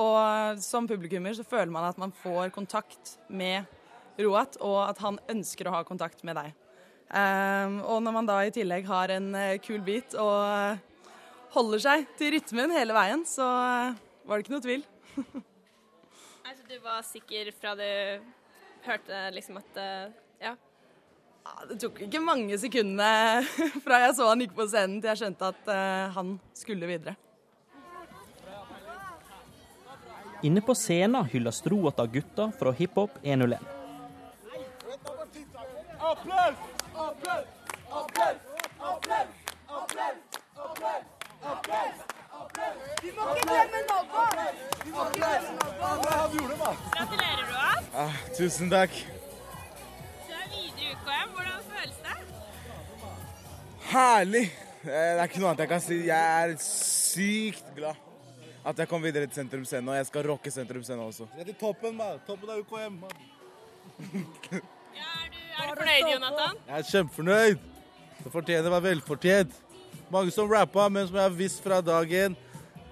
Og 0.00 0.62
som 0.64 0.88
publikummer 0.88 1.36
så 1.36 1.44
føler 1.44 1.72
man 1.72 1.84
at 1.88 2.00
man 2.00 2.14
får 2.22 2.54
kontakt 2.56 3.18
med 3.28 3.68
Roat, 4.18 4.56
og 4.64 4.80
at 4.86 5.02
han 5.04 5.20
ønsker 5.28 5.68
å 5.68 5.74
ha 5.76 5.82
kontakt 5.86 6.24
med 6.24 6.40
deg. 6.40 6.56
Eh, 7.12 7.76
Og 7.84 8.00
når 8.04 8.16
man 8.16 8.28
da 8.28 8.38
i 8.44 8.54
tillegg 8.54 8.88
har 8.88 9.12
en 9.12 9.28
eh, 9.36 9.60
kul 9.60 9.84
beat 9.84 10.16
og 10.16 10.40
eh, 10.48 11.12
holder 11.52 11.84
seg 11.84 12.08
til 12.16 12.32
rytmen 12.38 12.72
hele 12.72 12.96
veien, 12.96 13.28
så 13.28 13.44
eh, 13.44 14.00
var 14.24 14.40
det 14.40 14.46
ikke 14.46 14.56
noe 14.56 14.66
tvil. 14.70 14.88
Altså, 16.48 16.64
du 16.64 16.78
var 16.80 17.02
sikker 17.04 17.50
fra 17.52 17.74
du 17.76 17.84
hørte 18.86 19.18
liksom 19.36 19.58
at 19.60 19.76
uh, 19.76 20.14
Ja. 20.40 20.54
Det 21.68 21.78
tok 21.82 22.02
ikke 22.06 22.20
mange 22.22 22.58
sekundene 22.60 23.44
fra 23.84 24.02
jeg 24.06 24.14
så 24.16 24.28
han 24.30 24.44
gikk 24.44 24.54
på 24.56 24.68
scenen 24.70 25.00
til 25.02 25.10
jeg 25.12 25.20
skjønte 25.22 25.50
at 25.52 25.72
eh, 25.72 26.04
han 26.14 26.36
skulle 26.56 26.88
videre. 26.88 27.16
Inne 30.46 30.62
på 30.62 30.74
scenen 30.78 31.26
hylles 31.32 31.58
Roat 31.66 31.98
av 31.98 32.12
gutter 32.14 32.52
fra 32.60 32.72
Hiphop 32.78 33.18
101. 33.24 33.58
Applaus! 35.98 36.60
Applaus! 36.94 37.46
Applaus! 37.90 38.36
Applaus! 38.88 39.26
Applaus! 39.68 41.02
Applaus! 41.42 41.96
Applaus! 42.38 42.74
Vi 43.02 43.10
må 43.16 43.28
ikke 43.34 43.48
glemme 43.50 43.84
noe! 43.90 44.24
Vi 44.84 44.94
må 44.94 45.08
ikke 45.10 45.20
glemme 45.20 45.52
noe! 45.58 46.74
Gratulerer, 46.94 47.44
du 47.44 47.98
Ah, 47.98 48.14
tusen 48.36 48.70
takk. 48.70 49.17
Herlig. 53.88 54.44
Eh, 54.82 54.88
Det 54.88 55.20
er 55.20 55.24
ikke 55.28 55.40
noe 55.42 55.50
annet 55.52 55.64
jeg 55.64 55.70
kan 55.72 55.82
si. 55.84 55.96
Jeg 56.06 56.44
er 56.44 56.54
sykt 56.62 57.72
glad 57.76 58.04
at 58.68 58.78
jeg 58.82 58.88
kom 58.90 59.00
videre 59.02 59.24
til 59.26 59.38
Sentrum 59.38 59.64
Scene, 59.64 59.88
og 59.88 59.96
jeg 59.96 60.06
skal 60.10 60.26
rocke 60.28 60.50
Sentrum 60.52 60.82
Scene 60.84 61.00
også. 61.00 61.24
Jeg 61.38 61.40
er 61.46 61.48
til 61.52 61.56
toppen, 61.60 61.94
man. 61.96 62.18
Toppen 62.26 62.50
av 62.52 62.58
UKM. 62.60 62.98
mann. 63.00 63.16
Er 65.58 65.70
du 65.70 65.80
fornøyd, 65.80 66.10
Jonathan? 66.12 66.58
Jeg 66.68 66.78
er 66.78 66.88
kjempefornøyd. 66.90 67.62
Det 68.18 68.32
fortjener 68.34 68.68
å 68.68 68.74
være 68.76 68.86
velfortjent. 68.90 69.56
Mange 70.12 70.30
som 70.34 70.50
rappa, 70.50 70.88
men 70.92 71.06
som 71.08 71.16
jeg 71.16 71.24
har 71.24 71.36
visst 71.38 71.62
fra 71.64 71.80
dag 71.80 72.12
én. 72.12 72.36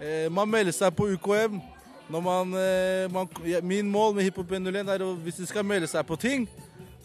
Eh, 0.00 0.28
man 0.32 0.48
melder 0.48 0.72
seg 0.72 0.96
på 0.96 1.10
UKM. 1.12 1.60
Når 2.08 2.22
man, 2.24 2.54
eh, 2.54 3.06
man, 3.12 3.28
ja, 3.44 3.60
min 3.60 3.88
mål 3.90 4.14
med 4.14 4.24
Hiphop 4.24 4.50
01 4.50 4.88
er 4.88 5.02
å 5.04 5.12
hvis 5.26 5.42
de 5.42 5.46
skal 5.50 5.64
melde 5.66 5.88
seg 5.90 6.06
på 6.06 6.16
ting, 6.18 6.48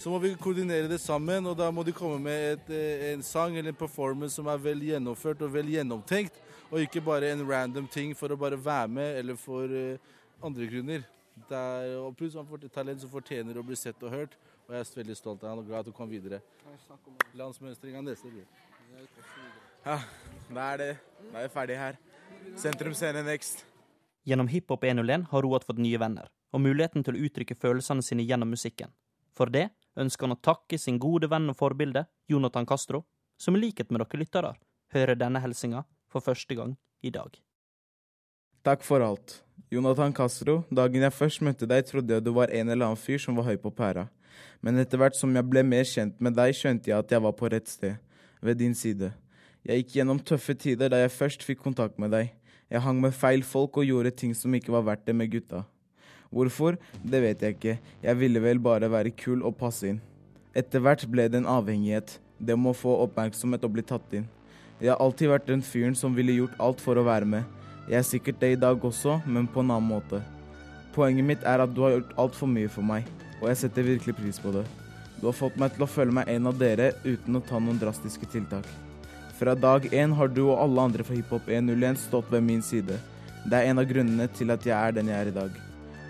så 0.01 0.09
må 0.09 0.17
vi 0.17 0.31
koordinere 0.33 0.89
det 0.89 0.97
sammen. 0.97 1.45
Og 1.45 1.57
da 1.57 1.67
må 1.69 1.83
de 1.85 1.93
komme 1.93 2.17
med 2.23 2.45
et, 2.55 2.69
eh, 2.73 3.11
en 3.13 3.21
sang 3.21 3.53
eller 3.57 3.69
en 3.69 3.77
performance 3.77 4.35
som 4.35 4.47
er 4.49 4.57
vel 4.57 4.81
gjennomført 4.81 5.41
og 5.45 5.53
vel 5.53 5.69
gjennomtenkt. 5.69 6.39
Og 6.71 6.81
ikke 6.81 7.03
bare 7.05 7.29
en 7.29 7.45
random 7.45 7.87
ting 7.87 8.15
for 8.17 8.33
å 8.33 8.37
bare 8.39 8.57
være 8.57 8.87
med 8.87 9.17
eller 9.19 9.35
for 9.37 9.69
eh, 9.69 9.99
andre 10.41 10.65
grunner. 10.65 11.03
Det 11.47 11.57
er, 11.57 11.97
og 11.99 12.15
pluss 12.17 12.33
han 12.33 12.47
får 12.47 12.65
talent 12.73 13.01
som 13.01 13.11
fortjener 13.11 13.57
å 13.57 13.65
bli 13.65 13.77
sett 13.77 14.01
og 14.01 14.09
hørt. 14.09 14.33
Og 14.65 14.73
jeg 14.73 14.81
er 14.81 14.97
veldig 15.03 15.17
stolt 15.19 15.43
av 15.43 15.51
han 15.51 15.61
og 15.61 15.67
glad 15.67 15.85
at 15.85 15.91
du 15.91 15.91
kom 15.91 16.09
videre. 16.09 16.41
Landsmønstring 17.37 17.97
av 17.99 18.05
neste 18.07 18.31
blir. 18.31 18.47
Ja, 19.85 19.99
da 20.49 20.65
er 20.73 20.81
det. 20.81 20.89
Da 21.27 21.43
er 21.43 21.45
vi 21.45 21.53
ferdig 21.53 21.77
her. 21.77 21.99
Sentrum 22.57 22.95
Scene 22.97 23.21
next. 23.27 23.65
Gjennom 24.25 24.49
Hiphop 24.49 24.83
101 24.83 25.27
har 25.29 25.45
Roat 25.45 25.65
fått 25.65 25.81
nye 25.81 25.97
venner, 26.01 26.29
og 26.53 26.61
muligheten 26.61 27.05
til 27.05 27.17
å 27.17 27.23
uttrykke 27.27 27.57
følelsene 27.57 28.05
sine 28.05 28.25
gjennom 28.25 28.49
musikken. 28.53 28.89
For 29.37 29.49
det 29.49 29.69
ønsker 29.99 30.27
han 30.27 30.37
å 30.37 30.41
takke 30.41 30.79
sin 30.79 30.99
gode 31.01 31.29
venn 31.31 31.49
og 31.51 31.57
forbilde, 31.59 32.05
Jonathan 32.31 32.67
Castro, 32.67 33.03
som 33.37 33.55
i 33.57 33.63
likhet 33.63 33.91
med 33.91 34.03
dere 34.03 34.21
lyttere 34.21 34.53
hører 34.93 35.17
denne 35.19 35.41
hilsinga 35.43 35.83
for 36.11 36.23
første 36.23 36.55
gang 36.55 36.75
i 37.01 37.11
dag. 37.13 37.33
Takk 38.61 38.83
for 38.85 39.01
alt. 39.01 39.39
Jonathan 39.71 40.13
Castro, 40.13 40.61
dagen 40.69 41.01
jeg 41.01 41.15
først 41.15 41.41
møtte 41.41 41.67
deg, 41.69 41.85
trodde 41.87 42.13
jeg 42.13 42.23
du 42.25 42.33
var 42.35 42.51
en 42.53 42.69
eller 42.69 42.91
annen 42.91 42.99
fyr 42.99 43.21
som 43.23 43.37
var 43.39 43.47
høy 43.47 43.57
på 43.61 43.71
pæra. 43.73 44.09
Men 44.61 44.77
etter 44.77 44.99
hvert 45.01 45.17
som 45.17 45.33
jeg 45.35 45.47
ble 45.49 45.63
mer 45.65 45.87
kjent 45.87 46.19
med 46.21 46.35
deg, 46.37 46.53
skjønte 46.55 46.91
jeg 46.91 46.97
at 46.99 47.11
jeg 47.11 47.23
var 47.23 47.33
på 47.37 47.49
rett 47.49 47.71
sted, 47.71 47.97
ved 48.41 48.59
din 48.61 48.75
side. 48.77 49.11
Jeg 49.65 49.81
gikk 49.81 49.95
gjennom 49.97 50.21
tøffe 50.25 50.55
tider 50.57 50.91
da 50.91 51.01
jeg 51.01 51.13
først 51.13 51.45
fikk 51.45 51.61
kontakt 51.63 51.97
med 52.01 52.13
deg. 52.13 52.31
Jeg 52.71 52.83
hang 52.85 53.01
med 53.01 53.15
feil 53.17 53.43
folk 53.43 53.81
og 53.81 53.87
gjorde 53.87 54.13
ting 54.15 54.35
som 54.37 54.53
ikke 54.55 54.73
var 54.73 54.85
verdt 54.87 55.07
det 55.09 55.15
med 55.17 55.31
gutta. 55.33 55.65
Hvorfor? 56.31 56.77
Det 57.03 57.21
vet 57.21 57.41
jeg 57.43 57.57
ikke. 57.57 57.77
Jeg 58.03 58.19
ville 58.19 58.41
vel 58.43 58.59
bare 58.63 58.89
være 58.91 59.11
kul 59.11 59.43
og 59.43 59.57
passe 59.59 59.89
inn. 59.91 60.01
Etter 60.55 60.83
hvert 60.83 61.03
ble 61.11 61.27
det 61.31 61.41
en 61.41 61.49
avhengighet. 61.51 62.17
Det 62.39 62.55
må 62.57 62.73
få 62.75 62.95
oppmerksomhet 63.03 63.63
og 63.67 63.75
bli 63.75 63.83
tatt 63.85 64.15
inn. 64.15 64.27
Jeg 64.81 64.93
har 64.93 65.01
alltid 65.03 65.29
vært 65.29 65.49
den 65.51 65.61
fyren 65.61 65.95
som 65.95 66.15
ville 66.15 66.39
gjort 66.39 66.55
alt 66.63 66.79
for 66.81 66.97
å 66.97 67.05
være 67.05 67.27
med. 67.29 67.57
Jeg 67.85 67.99
er 67.99 68.07
sikkert 68.07 68.39
det 68.41 68.53
i 68.55 68.59
dag 68.59 68.79
også, 68.81 69.19
men 69.27 69.45
på 69.47 69.61
en 69.61 69.73
annen 69.75 69.91
måte. 69.91 70.21
Poenget 70.95 71.27
mitt 71.27 71.43
er 71.47 71.63
at 71.63 71.73
du 71.75 71.83
har 71.85 71.97
gjort 71.97 72.15
altfor 72.19 72.49
mye 72.49 72.71
for 72.71 72.85
meg, 72.85 73.05
og 73.39 73.49
jeg 73.51 73.59
setter 73.61 73.87
virkelig 73.87 74.15
pris 74.17 74.39
på 74.41 74.53
det. 74.55 74.63
Du 75.19 75.27
har 75.27 75.37
fått 75.37 75.59
meg 75.61 75.75
til 75.75 75.85
å 75.85 75.89
føle 75.91 76.15
meg 76.15 76.31
en 76.31 76.49
av 76.49 76.57
dere 76.57 76.93
uten 77.03 77.37
å 77.37 77.43
ta 77.45 77.59
noen 77.61 77.79
drastiske 77.79 78.27
tiltak. 78.33 78.67
Fra 79.37 79.53
dag 79.57 79.85
én 79.93 80.15
har 80.17 80.31
du 80.31 80.47
og 80.47 80.59
alle 80.59 80.87
andre 80.89 81.05
fra 81.05 81.17
Hiphop 81.17 81.49
101 81.49 81.99
stått 82.07 82.31
ved 82.33 82.43
min 82.45 82.63
side. 82.65 82.97
Det 83.45 83.57
er 83.57 83.69
en 83.69 83.81
av 83.81 83.89
grunnene 83.89 84.27
til 84.33 84.53
at 84.53 84.65
jeg 84.65 84.77
er 84.77 84.97
den 84.97 85.13
jeg 85.13 85.17
er 85.17 85.29
i 85.29 85.35
dag. 85.35 85.61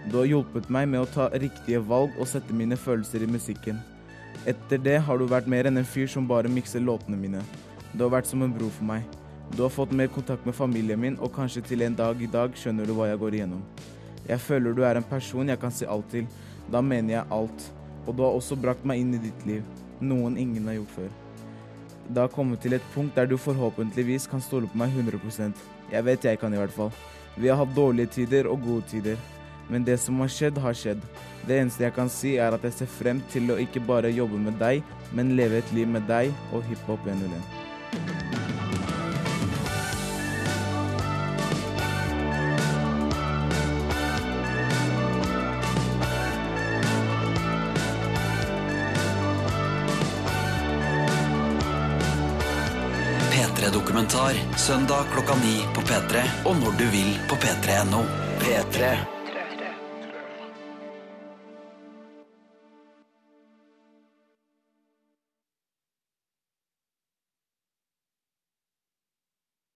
Du 0.09 0.17
har 0.17 0.25
hjulpet 0.25 0.69
meg 0.73 0.87
med 0.89 1.03
å 1.03 1.09
ta 1.09 1.27
riktige 1.29 1.81
valg 1.85 2.15
og 2.17 2.29
sette 2.29 2.55
mine 2.57 2.77
følelser 2.79 3.21
i 3.21 3.29
musikken. 3.29 3.77
Etter 4.49 4.81
det 4.81 4.97
har 5.05 5.19
du 5.19 5.27
vært 5.29 5.49
mer 5.51 5.67
enn 5.69 5.77
en 5.77 5.85
fyr 5.85 6.07
som 6.09 6.25
bare 6.27 6.49
mikser 6.49 6.81
låtene 6.81 7.19
mine. 7.19 7.41
Du 7.93 8.01
har 8.07 8.13
vært 8.15 8.29
som 8.29 8.41
en 8.41 8.53
bror 8.55 8.71
for 8.73 8.87
meg. 8.89 9.05
Du 9.53 9.61
har 9.61 9.73
fått 9.73 9.91
mer 9.93 10.07
kontakt 10.09 10.45
med 10.47 10.55
familien 10.57 10.99
min, 10.99 11.19
og 11.19 11.33
kanskje 11.35 11.61
til 11.67 11.83
en 11.85 11.95
dag 11.95 12.21
i 12.21 12.29
dag 12.31 12.55
skjønner 12.57 12.87
du 12.87 12.95
hva 12.97 13.11
jeg 13.11 13.19
går 13.21 13.37
igjennom. 13.37 13.61
Jeg 14.25 14.41
føler 14.41 14.73
du 14.73 14.81
er 14.87 14.97
en 14.97 15.05
person 15.05 15.49
jeg 15.49 15.59
kan 15.61 15.73
si 15.75 15.85
alt 15.85 16.07
til. 16.09 16.25
Da 16.71 16.81
mener 16.81 17.17
jeg 17.17 17.27
alt. 17.29 17.65
Og 18.07 18.15
du 18.15 18.23
har 18.23 18.37
også 18.37 18.57
brakt 18.57 18.85
meg 18.87 19.03
inn 19.03 19.13
i 19.17 19.21
ditt 19.21 19.45
liv. 19.45 19.65
Noen 20.01 20.37
ingen 20.39 20.65
har 20.71 20.79
gjort 20.79 20.95
før. 20.95 21.11
Det 22.07 22.23
har 22.23 22.33
kommet 22.33 22.63
til 22.63 22.73
et 22.73 22.87
punkt 22.95 23.15
der 23.15 23.27
du 23.29 23.37
forhåpentligvis 23.37 24.25
kan 24.31 24.41
stole 24.41 24.67
på 24.67 24.79
meg 24.81 24.89
100% 24.97 25.53
Jeg 25.91 26.05
vet 26.05 26.25
jeg 26.25 26.39
kan 26.39 26.53
i 26.53 26.57
hvert 26.57 26.73
fall. 26.73 26.89
Vi 27.37 27.47
har 27.51 27.59
hatt 27.59 27.75
dårlige 27.75 28.09
tider 28.17 28.49
og 28.49 28.63
gode 28.65 28.87
tider. 28.89 29.19
Men 29.71 29.85
det 29.87 29.97
som 29.97 30.19
har 30.19 30.27
skjedd, 30.27 30.57
har 30.59 30.75
skjedd. 30.75 31.03
Det 31.47 31.55
eneste 31.57 31.85
jeg 31.85 31.95
kan 31.95 32.11
si, 32.11 32.35
er 32.35 32.51
at 32.51 32.63
jeg 32.67 32.75
ser 32.75 32.91
frem 32.91 33.21
til 33.31 33.53
å 33.53 33.59
ikke 33.63 33.83
bare 33.87 34.11
jobbe 34.11 34.39
med 34.43 34.59
deg, 34.59 34.83
men 35.15 35.35
leve 35.39 35.61
et 35.63 35.71
liv 35.75 35.87
med 35.87 36.03
deg 36.11 36.33
og 36.51 36.65
Hiphop 36.67 37.07
101. 37.07 37.39
P3-dokumentar 53.31 54.35
søndag 54.59 55.07
klokka 55.15 55.39
ni 55.45 55.63
på 55.71 55.87
P3 55.87 56.27
og 56.43 56.59
når 56.59 56.77
du 56.83 56.85
vil 56.91 57.15
på 57.31 57.39
p3.no. 57.39 58.03
P3. 58.43 59.20